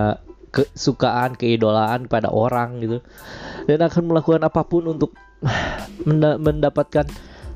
kesukaan 0.51 1.35
keidolaan 1.35 2.05
pada 2.11 2.29
orang 2.29 2.83
gitu. 2.83 2.97
Dan 3.65 3.81
akan 3.81 4.03
melakukan 4.11 4.43
apa 4.43 4.61
pun 4.67 4.87
untuk 4.91 5.15
mendapatkan 6.39 7.05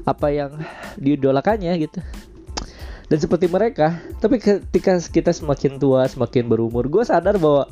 apa 0.05 0.27
yang 0.29 0.51
diidolakannya 1.01 1.73
gitu. 1.81 1.99
Dan 3.05 3.17
seperti 3.21 3.45
mereka 3.45 4.01
tapi 4.17 4.41
ketika 4.41 4.97
kita 4.97 5.29
semakin 5.29 5.77
tua 5.77 6.09
semakin 6.09 6.49
berumur 6.49 6.89
gue 6.89 7.05
sadar 7.05 7.37
bahwa 7.37 7.69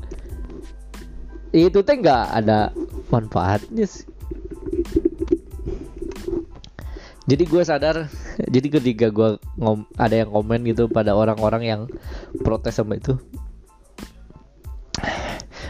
itu 1.54 1.80
teh 1.86 1.96
nggak 2.02 2.24
ada 2.34 2.74
manfaatnya 3.14 3.86
sih. 3.86 4.10
jadi 7.24 7.44
gue 7.48 7.64
sadar 7.64 7.96
jadi 8.54 8.68
ketika 8.68 9.08
gue 9.14 9.38
ngom 9.62 9.86
ada 9.96 10.26
yang 10.26 10.34
komen 10.34 10.66
gitu 10.66 10.90
pada 10.90 11.14
orang-orang 11.14 11.64
yang 11.64 11.82
protes 12.42 12.82
sama 12.82 12.98
itu. 12.98 13.16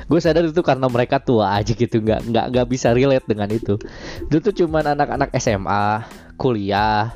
Gue 0.04 0.20
sadar 0.20 0.44
itu 0.44 0.60
karena 0.60 0.92
mereka 0.92 1.16
tua 1.24 1.56
aja 1.56 1.72
gitu 1.72 2.04
nggak 2.04 2.28
nggak 2.28 2.46
nggak 2.52 2.68
bisa 2.68 2.92
relate 2.92 3.24
dengan 3.24 3.48
itu. 3.52 3.80
Itu 4.28 4.38
tuh 4.44 4.52
cuman 4.52 4.96
anak-anak 5.00 5.32
SMA 5.40 6.04
kuliah 6.36 7.16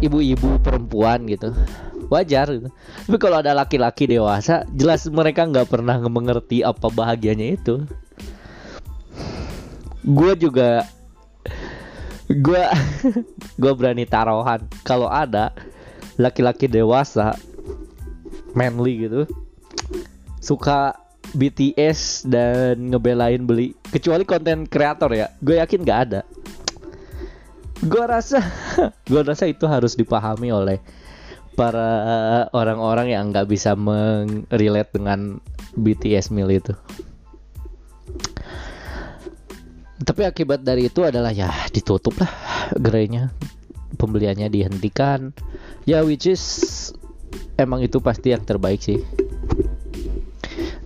ibu-ibu 0.00 0.62
perempuan 0.62 1.26
gitu 1.26 1.52
wajar 2.08 2.48
gitu. 2.52 2.68
tapi 3.06 3.16
kalau 3.20 3.40
ada 3.40 3.52
laki-laki 3.52 4.08
dewasa 4.08 4.64
jelas 4.72 5.04
mereka 5.08 5.44
nggak 5.44 5.68
pernah 5.68 6.00
mengerti 6.08 6.64
apa 6.64 6.88
bahagianya 6.88 7.56
itu. 7.56 7.84
Gue 10.08 10.32
juga 10.40 10.88
gue 12.28 12.64
gue 13.62 13.72
berani 13.76 14.08
taruhan. 14.08 14.64
Kalau 14.84 15.12
ada 15.12 15.52
laki-laki 16.18 16.66
dewasa 16.66 17.36
manly 18.56 19.06
gitu 19.06 19.22
suka 20.42 20.96
BTS 21.36 22.24
dan 22.24 22.88
ngebelain 22.88 23.44
beli 23.44 23.76
kecuali 23.92 24.24
konten 24.24 24.64
kreator 24.64 25.12
ya 25.12 25.28
gue 25.44 25.60
yakin 25.60 25.84
gak 25.84 26.00
ada. 26.08 26.20
Gue 27.84 28.04
rasa 28.08 28.42
gue 29.10 29.22
rasa 29.22 29.44
itu 29.46 29.68
harus 29.68 29.94
dipahami 29.94 30.50
oleh 30.50 30.80
para 31.58 31.90
orang-orang 32.54 33.10
yang 33.10 33.34
nggak 33.34 33.50
bisa 33.50 33.74
mengrelate 33.74 34.94
dengan 34.94 35.42
BTS 35.74 36.30
mil 36.30 36.46
itu. 36.54 36.70
Tapi 39.98 40.22
akibat 40.22 40.62
dari 40.62 40.86
itu 40.86 41.02
adalah 41.02 41.34
ya 41.34 41.50
ditutup 41.74 42.14
lah 42.22 42.30
gerainya. 42.78 43.34
Pembeliannya 43.98 44.46
dihentikan. 44.46 45.34
Ya 45.82 46.06
which 46.06 46.30
is 46.30 46.42
emang 47.58 47.82
itu 47.82 47.98
pasti 47.98 48.30
yang 48.30 48.46
terbaik 48.46 48.78
sih. 48.78 49.02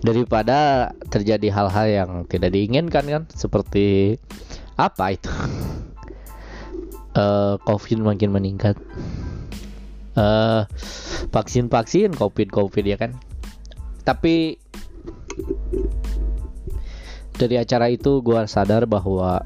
Daripada 0.01 0.89
terjadi 1.13 1.53
hal-hal 1.53 1.85
yang 1.85 2.09
tidak 2.25 2.49
diinginkan 2.49 3.05
kan? 3.05 3.23
Seperti 3.29 4.17
apa 4.73 5.13
itu? 5.13 5.29
Uh, 7.13 7.61
covid 7.69 8.01
makin 8.01 8.33
meningkat 8.33 8.73
uh, 10.17 10.65
vaksin 11.29 11.69
vaksin 11.69 12.13
covid 12.13 12.49
covid 12.49 12.85
ya 12.85 12.97
kan? 12.97 13.15
Tapi 14.03 14.59
dari 17.33 17.55
acara 17.57 17.89
itu 17.89 18.21
gue 18.21 18.39
sadar 18.45 18.85
bahwa 18.85 19.41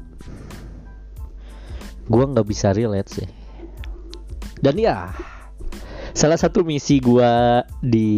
gue 2.08 2.24
nggak 2.24 2.48
bisa 2.48 2.72
relate 2.76 3.10
sih. 3.10 3.28
Dan 4.58 4.74
ya 4.76 5.14
salah 6.18 6.34
satu 6.34 6.66
misi 6.66 6.98
gue 6.98 7.62
di 7.78 8.10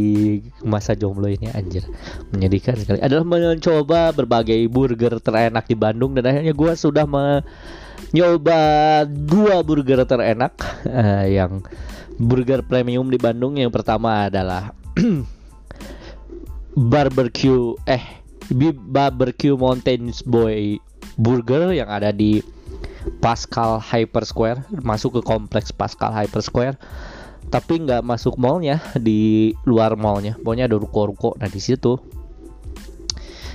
masa 0.64 0.96
jomblo 0.96 1.28
ini 1.28 1.52
anjir 1.52 1.84
menyedihkan 2.32 2.80
sekali 2.80 2.96
adalah 3.04 3.28
mencoba 3.28 4.16
berbagai 4.16 4.56
burger 4.72 5.20
terenak 5.20 5.68
di 5.68 5.76
Bandung. 5.76 6.16
Dan 6.16 6.24
akhirnya 6.24 6.56
gue 6.56 6.72
sudah 6.74 7.04
mencoba 7.04 8.60
dua 9.04 9.60
burger 9.60 10.08
terenak 10.08 10.56
uh, 10.88 11.28
yang 11.28 11.60
burger 12.20 12.60
premium 12.60 13.08
di 13.08 13.16
Bandung 13.16 13.56
yang 13.56 13.72
pertama 13.72 14.28
adalah 14.28 14.76
barbecue 16.92 17.72
eh 17.88 18.20
Barbecue 18.90 19.56
Mountains 19.56 20.20
Boy 20.20 20.76
Burger 21.16 21.72
yang 21.72 21.88
ada 21.88 22.12
di 22.12 22.44
Pascal 23.24 23.80
Hyper 23.80 24.28
Square 24.28 24.68
masuk 24.84 25.16
ke 25.16 25.22
kompleks 25.24 25.72
Pascal 25.72 26.12
Hyper 26.12 26.44
Square 26.44 26.76
tapi 27.48 27.82
nggak 27.82 28.06
masuk 28.06 28.38
mallnya 28.38 28.78
di 28.94 29.50
luar 29.66 29.98
mallnya. 29.98 30.38
Pokoknya 30.38 30.70
ada 30.70 30.78
ruko-ruko. 30.78 31.34
Nah 31.34 31.50
di 31.50 31.58
situ 31.58 31.98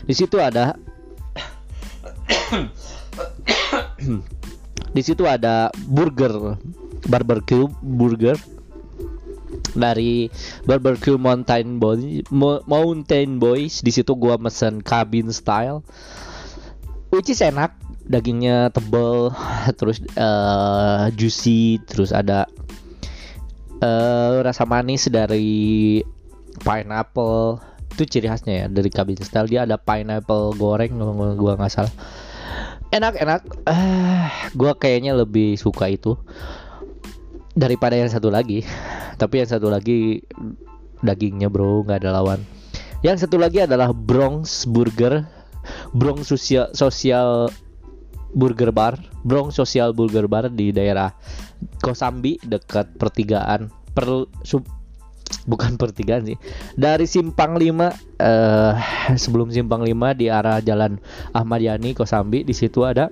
di 0.06 0.14
situ 0.14 0.38
ada 0.38 0.76
di 4.96 5.02
situ 5.02 5.24
ada 5.26 5.74
burger 5.88 6.60
barbecue 7.10 7.66
burger 7.82 8.38
dari 9.76 10.32
barbecue 10.64 11.20
mountain 11.20 11.78
boy 11.78 12.24
mountain 12.66 13.38
boys. 13.38 13.84
Di 13.84 13.92
situ 13.92 14.16
gua 14.16 14.40
mesen 14.40 14.80
cabin 14.82 15.30
style 15.30 15.84
which 17.12 17.30
is 17.30 17.44
enak. 17.44 17.76
Dagingnya 18.06 18.70
tebel 18.70 19.34
terus 19.80 19.98
uh, 20.14 21.10
juicy 21.14 21.82
terus 21.90 22.14
ada 22.14 22.46
uh, 23.82 24.46
rasa 24.46 24.64
manis 24.66 25.10
dari 25.10 26.00
pineapple. 26.62 27.60
Itu 27.96 28.04
ciri 28.06 28.28
khasnya 28.30 28.54
ya 28.54 28.66
dari 28.70 28.90
cabin 28.94 29.18
style. 29.20 29.50
Dia 29.50 29.66
ada 29.66 29.82
pineapple 29.82 30.54
goreng 30.58 30.98
gua 31.36 31.58
nggak 31.58 31.74
salah. 31.74 31.94
Enak 32.94 33.18
enak. 33.18 33.42
Uh, 33.66 34.30
gua 34.54 34.78
kayaknya 34.78 35.18
lebih 35.18 35.58
suka 35.58 35.90
itu 35.90 36.14
daripada 37.56 37.96
yang 37.96 38.12
satu 38.12 38.30
lagi. 38.30 38.62
Tapi 39.22 39.42
yang 39.42 39.50
satu 39.50 39.72
lagi 39.72 40.20
dagingnya 41.02 41.48
bro 41.48 41.82
nggak 41.88 42.04
ada 42.04 42.12
lawan. 42.20 42.44
Yang 43.02 43.28
satu 43.28 43.40
lagi 43.40 43.64
adalah 43.64 43.94
Bronx 43.96 44.66
Burger 44.68 45.24
Bronx 45.94 46.30
sosial 46.30 46.70
sosial 46.74 47.50
burger 48.36 48.70
bar 48.70 49.00
Bronx 49.24 49.56
sosial 49.56 49.96
burger 49.96 50.28
bar 50.28 50.52
di 50.52 50.76
daerah 50.76 51.14
Kosambi 51.80 52.38
dekat 52.44 53.00
pertigaan 53.00 53.72
per 53.96 54.28
sub, 54.44 54.68
bukan 55.48 55.78
pertigaan 55.82 56.28
sih 56.28 56.38
dari 56.76 57.08
simpang 57.08 57.56
5 57.56 57.64
uh, 57.64 58.74
sebelum 59.16 59.50
simpang 59.50 59.82
5 59.88 60.20
di 60.20 60.28
arah 60.28 60.60
jalan 60.60 61.00
Ahmad 61.32 61.64
Yani 61.64 61.96
Kosambi 61.96 62.44
di 62.44 62.54
situ 62.54 62.84
ada 62.84 63.08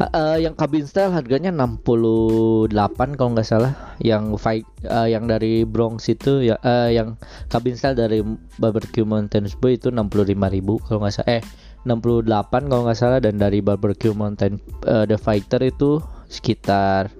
uh, 0.00 0.38
yang 0.40 0.56
cabin 0.56 0.88
style 0.88 1.12
harganya 1.12 1.52
68 1.52 2.72
kalau 3.18 3.30
nggak 3.36 3.48
salah. 3.48 3.72
Yang 4.00 4.40
fight 4.40 4.66
uh, 4.88 5.04
yang 5.04 5.28
dari 5.28 5.68
Bronx 5.68 6.08
itu 6.08 6.40
ya 6.40 6.56
uh, 6.64 6.88
yang 6.88 7.20
cabin 7.52 7.76
style 7.76 7.96
dari 7.96 8.24
barbecue 8.56 9.04
Mountains 9.04 9.52
Boy 9.52 9.76
itu 9.76 9.92
65.000 9.92 10.86
kalau 10.88 10.98
nggak 11.04 11.14
salah. 11.14 11.28
Eh 11.28 11.42
68 11.84 12.70
kalau 12.72 12.82
nggak 12.88 12.98
salah. 12.98 13.18
Dan 13.20 13.36
dari 13.36 13.60
barbecue 13.60 14.16
mountain 14.16 14.56
uh, 14.88 15.04
the 15.04 15.20
fighter 15.20 15.60
itu 15.60 16.00
sekitar 16.32 17.12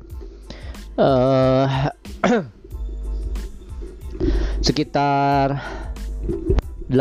uh, 0.96 1.92
sekitar 4.66 5.60
8 6.88 6.96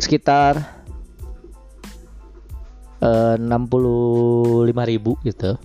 sekitar 0.00 0.75
Eh, 2.96 3.36
enam 3.36 3.68
puluh 3.68 4.64
lima 4.64 4.88
ribu 4.88 5.20
gitu. 5.20 5.60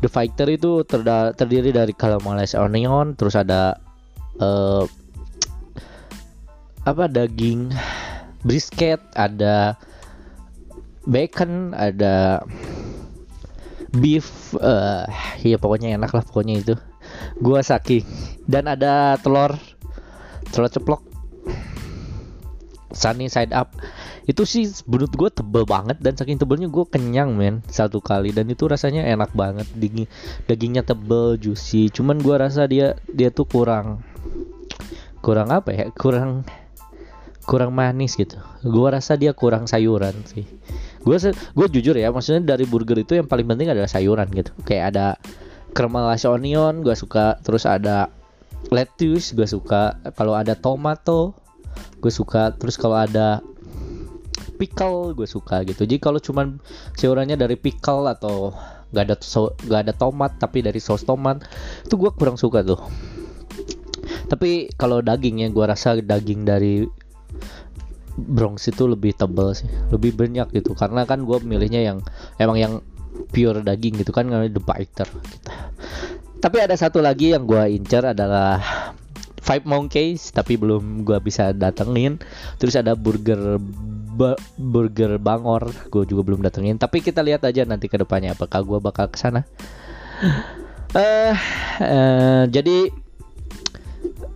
The 0.00 0.08
Fighter 0.08 0.48
itu 0.48 0.80
terda 0.88 1.36
terdiri 1.36 1.76
dari 1.76 1.92
caramelized 1.92 2.56
onion, 2.56 3.12
terus 3.20 3.36
ada 3.36 3.76
uh, 4.40 4.88
apa 6.88 7.04
daging 7.04 7.68
brisket, 8.48 8.96
ada 9.12 9.76
bacon, 11.04 11.76
ada 11.76 12.40
beef, 13.92 14.56
uh, 14.56 15.04
ya 15.44 15.60
pokoknya 15.60 16.00
enak 16.00 16.16
lah 16.16 16.24
pokoknya 16.24 16.64
itu. 16.64 16.74
Gua 17.44 17.60
saking 17.60 18.08
dan 18.48 18.72
ada 18.72 19.20
telur 19.20 19.52
telur 20.48 20.72
ceplok 20.72 21.04
sunny 22.90 23.30
side 23.30 23.54
up. 23.54 23.74
Itu 24.26 24.46
sih 24.46 24.68
menurut 24.86 25.12
gue 25.14 25.30
tebel 25.30 25.64
banget 25.66 25.98
dan 26.02 26.14
saking 26.14 26.38
tebelnya 26.38 26.70
gue 26.70 26.84
kenyang 26.86 27.34
men 27.34 27.62
satu 27.70 27.98
kali. 28.02 28.34
Dan 28.34 28.50
itu 28.50 28.66
rasanya 28.66 29.06
enak 29.06 29.32
banget. 29.34 29.66
Daging 29.74 30.06
dagingnya 30.46 30.82
tebel 30.86 31.38
juicy. 31.38 31.90
Cuman 31.90 32.20
gue 32.20 32.34
rasa 32.36 32.66
dia 32.66 32.98
dia 33.10 33.30
tuh 33.30 33.46
kurang 33.46 34.02
kurang 35.24 35.50
apa 35.50 35.70
ya? 35.72 35.84
Kurang 35.94 36.44
kurang 37.46 37.74
manis 37.74 38.14
gitu. 38.14 38.38
Gue 38.62 38.88
rasa 38.92 39.18
dia 39.18 39.34
kurang 39.34 39.66
sayuran 39.66 40.14
sih. 40.28 40.46
Gue 41.00 41.16
gue 41.32 41.66
jujur 41.72 41.96
ya 41.96 42.12
maksudnya 42.12 42.54
dari 42.54 42.68
burger 42.68 43.00
itu 43.00 43.16
yang 43.16 43.26
paling 43.26 43.48
penting 43.48 43.72
adalah 43.72 43.88
sayuran 43.88 44.28
gitu. 44.30 44.52
Kayak 44.62 44.84
ada 44.94 45.06
caramelized 45.72 46.28
onion 46.28 46.84
gue 46.84 46.94
suka. 46.94 47.40
Terus 47.42 47.66
ada 47.66 48.12
lettuce 48.68 49.32
gue 49.32 49.48
suka. 49.48 49.98
Kalau 50.14 50.36
ada 50.36 50.52
tomato 50.54 51.39
gue 51.98 52.12
suka. 52.12 52.52
Terus 52.56 52.76
kalau 52.76 52.96
ada 52.98 53.40
pickle 54.56 55.16
gue 55.16 55.28
suka 55.28 55.64
gitu. 55.64 55.88
Jadi 55.88 55.96
kalau 56.00 56.20
cuman 56.20 56.60
sayurannya 56.96 57.36
dari 57.40 57.56
pickle 57.56 58.08
atau 58.08 58.52
gak 58.90 59.04
ada 59.06 59.16
so, 59.22 59.54
gak 59.64 59.88
ada 59.88 59.94
tomat 59.94 60.36
tapi 60.36 60.60
dari 60.66 60.82
saus 60.82 61.06
tomat 61.06 61.46
itu 61.86 61.94
gue 61.96 62.10
kurang 62.12 62.36
suka 62.36 62.60
tuh. 62.60 62.80
Tapi 64.28 64.70
kalau 64.78 65.02
dagingnya 65.02 65.50
gue 65.50 65.64
rasa 65.64 65.98
daging 65.98 66.46
dari 66.46 66.86
Bronx 68.20 68.68
itu 68.68 68.84
lebih 68.84 69.16
tebal 69.16 69.56
sih. 69.56 69.70
Lebih 69.88 70.12
banyak 70.12 70.52
gitu. 70.52 70.76
Karena 70.76 71.08
kan 71.08 71.24
gue 71.24 71.38
milihnya 71.40 71.80
yang 71.80 71.98
emang 72.36 72.58
yang 72.60 72.74
pure 73.28 73.60
daging 73.60 74.00
gitu 74.00 74.10
kan 74.14 74.30
the 74.30 74.62
biter 74.62 75.06
gitu. 75.06 75.50
tapi 76.40 76.56
ada 76.56 76.72
satu 76.72 77.04
lagi 77.04 77.36
yang 77.36 77.44
gue 77.44 77.76
incer 77.76 78.00
adalah 78.16 78.56
Five 79.50 79.66
Monkeys 79.66 80.30
tapi 80.30 80.54
belum 80.54 81.02
gue 81.02 81.18
bisa 81.18 81.50
datengin. 81.50 82.22
Terus 82.62 82.78
ada 82.78 82.94
burger 82.94 83.58
burger 84.54 85.18
bangor 85.18 85.74
gue 85.90 86.06
juga 86.06 86.22
belum 86.22 86.46
datengin. 86.46 86.78
Tapi 86.78 87.02
kita 87.02 87.18
lihat 87.26 87.42
aja 87.42 87.66
nanti 87.66 87.90
ke 87.90 87.98
depannya 87.98 88.38
apakah 88.38 88.62
gue 88.62 88.78
bakal 88.78 89.10
ke 89.10 89.18
sana 89.18 89.42
uh, 90.94 91.34
uh, 91.84 92.44
jadi 92.48 92.90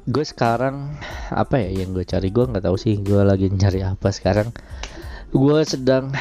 gue 0.04 0.24
sekarang 0.24 1.00
apa 1.32 1.56
ya 1.64 1.84
yang 1.84 1.96
gue 1.96 2.04
cari? 2.04 2.28
Gue 2.28 2.44
nggak 2.44 2.64
tahu 2.64 2.76
sih 2.76 3.00
gue 3.00 3.22
lagi 3.24 3.48
nyari 3.48 3.80
apa 3.84 4.12
sekarang. 4.12 4.52
Gue 5.34 5.66
sedang 5.66 6.14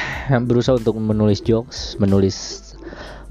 berusaha 0.48 0.74
untuk 0.74 0.98
menulis 0.98 1.44
jokes 1.44 1.94
menulis 2.02 2.63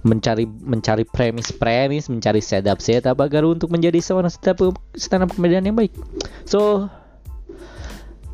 mencari 0.03 0.43
mencari 0.45 1.07
premis-premis, 1.07 2.11
mencari 2.11 2.43
setup 2.43 2.83
setup 2.83 3.17
agar 3.23 3.47
untuk 3.47 3.71
menjadi 3.71 4.03
seorang 4.03 4.31
stand 4.31 4.59
up 4.59 4.75
stand 4.95 5.31
yang 5.41 5.75
baik. 5.75 5.95
So 6.43 6.91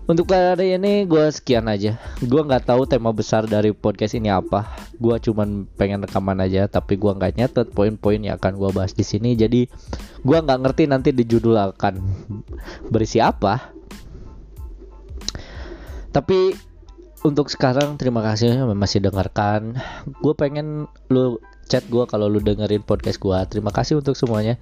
untuk 0.10 0.25
kali 0.34 0.73
ini 0.73 1.05
gue 1.05 1.29
sekian 1.29 1.69
aja. 1.69 2.01
Gue 2.25 2.41
nggak 2.41 2.65
tahu 2.65 2.89
tema 2.89 3.13
besar 3.13 3.45
dari 3.45 3.69
podcast 3.77 4.17
ini 4.17 4.34
apa. 4.34 4.65
Gue 4.97 5.21
cuman 5.21 5.69
pengen 5.77 6.01
rekaman 6.01 6.41
aja, 6.41 6.65
tapi 6.65 6.97
gue 6.97 7.13
nggak 7.13 7.38
nyatet 7.38 7.67
poin-poin 7.69 8.17
yang 8.17 8.41
akan 8.41 8.58
gue 8.58 8.69
bahas 8.73 8.97
di 8.97 9.05
sini. 9.05 9.38
Jadi 9.38 9.69
gue 10.25 10.38
nggak 10.41 10.65
ngerti 10.65 10.89
nanti 10.89 11.13
di 11.13 11.29
judul 11.29 11.53
akan 11.53 12.01
berisi 12.89 13.21
apa. 13.21 13.69
Tapi 16.10 16.58
untuk 17.21 17.53
sekarang 17.53 17.93
terima 18.01 18.25
kasih 18.25 18.65
masih 18.73 19.03
dengarkan 19.03 19.75
gue 20.23 20.34
pengen 20.34 20.88
lu 21.12 21.38
chat 21.69 21.86
gue 21.86 22.03
kalau 22.10 22.25
lu 22.25 22.41
dengerin 22.41 22.82
podcast 22.82 23.21
gue 23.21 23.38
terima 23.45 23.69
kasih 23.69 24.01
untuk 24.01 24.17
semuanya. 24.17 24.58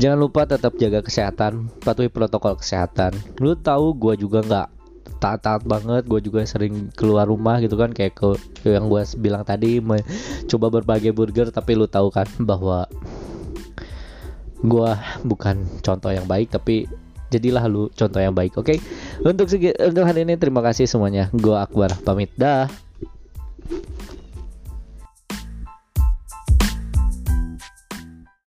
Jangan 0.00 0.18
lupa 0.18 0.48
tetap 0.48 0.74
jaga 0.80 1.04
kesehatan 1.04 1.68
patuhi 1.84 2.08
protokol 2.08 2.56
kesehatan. 2.56 3.12
Lu 3.38 3.54
tahu 3.54 3.92
gue 3.92 4.16
juga 4.16 4.40
nggak 4.40 4.68
taat-taat 5.16 5.64
banget 5.64 6.04
gue 6.04 6.20
juga 6.20 6.44
sering 6.44 6.92
keluar 6.92 7.28
rumah 7.28 7.60
gitu 7.62 7.78
kan 7.78 7.92
kayak 7.92 8.18
ke 8.18 8.36
yang 8.68 8.90
gue 8.90 9.02
bilang 9.16 9.46
tadi 9.46 9.80
coba 10.50 10.66
berbagai 10.68 11.14
burger 11.16 11.48
tapi 11.48 11.72
lu 11.72 11.88
tahu 11.88 12.12
kan 12.12 12.28
bahwa 12.42 12.84
gue 14.60 14.90
bukan 15.24 15.64
contoh 15.80 16.10
yang 16.12 16.26
baik 16.28 16.52
tapi 16.52 16.84
jadilah 17.32 17.64
lu 17.68 17.88
contoh 17.92 18.20
yang 18.22 18.34
baik 18.34 18.54
oke? 18.56 18.76
Okay? 18.76 18.78
untuk 19.24 19.50
segi, 19.50 19.74
untuk 19.82 20.04
hari 20.06 20.22
ini 20.22 20.38
terima 20.38 20.62
kasih 20.62 20.86
semuanya. 20.86 21.28
Gue 21.34 21.58
Akbar 21.58 21.92
pamit. 22.06 22.30
Dah 22.38 22.70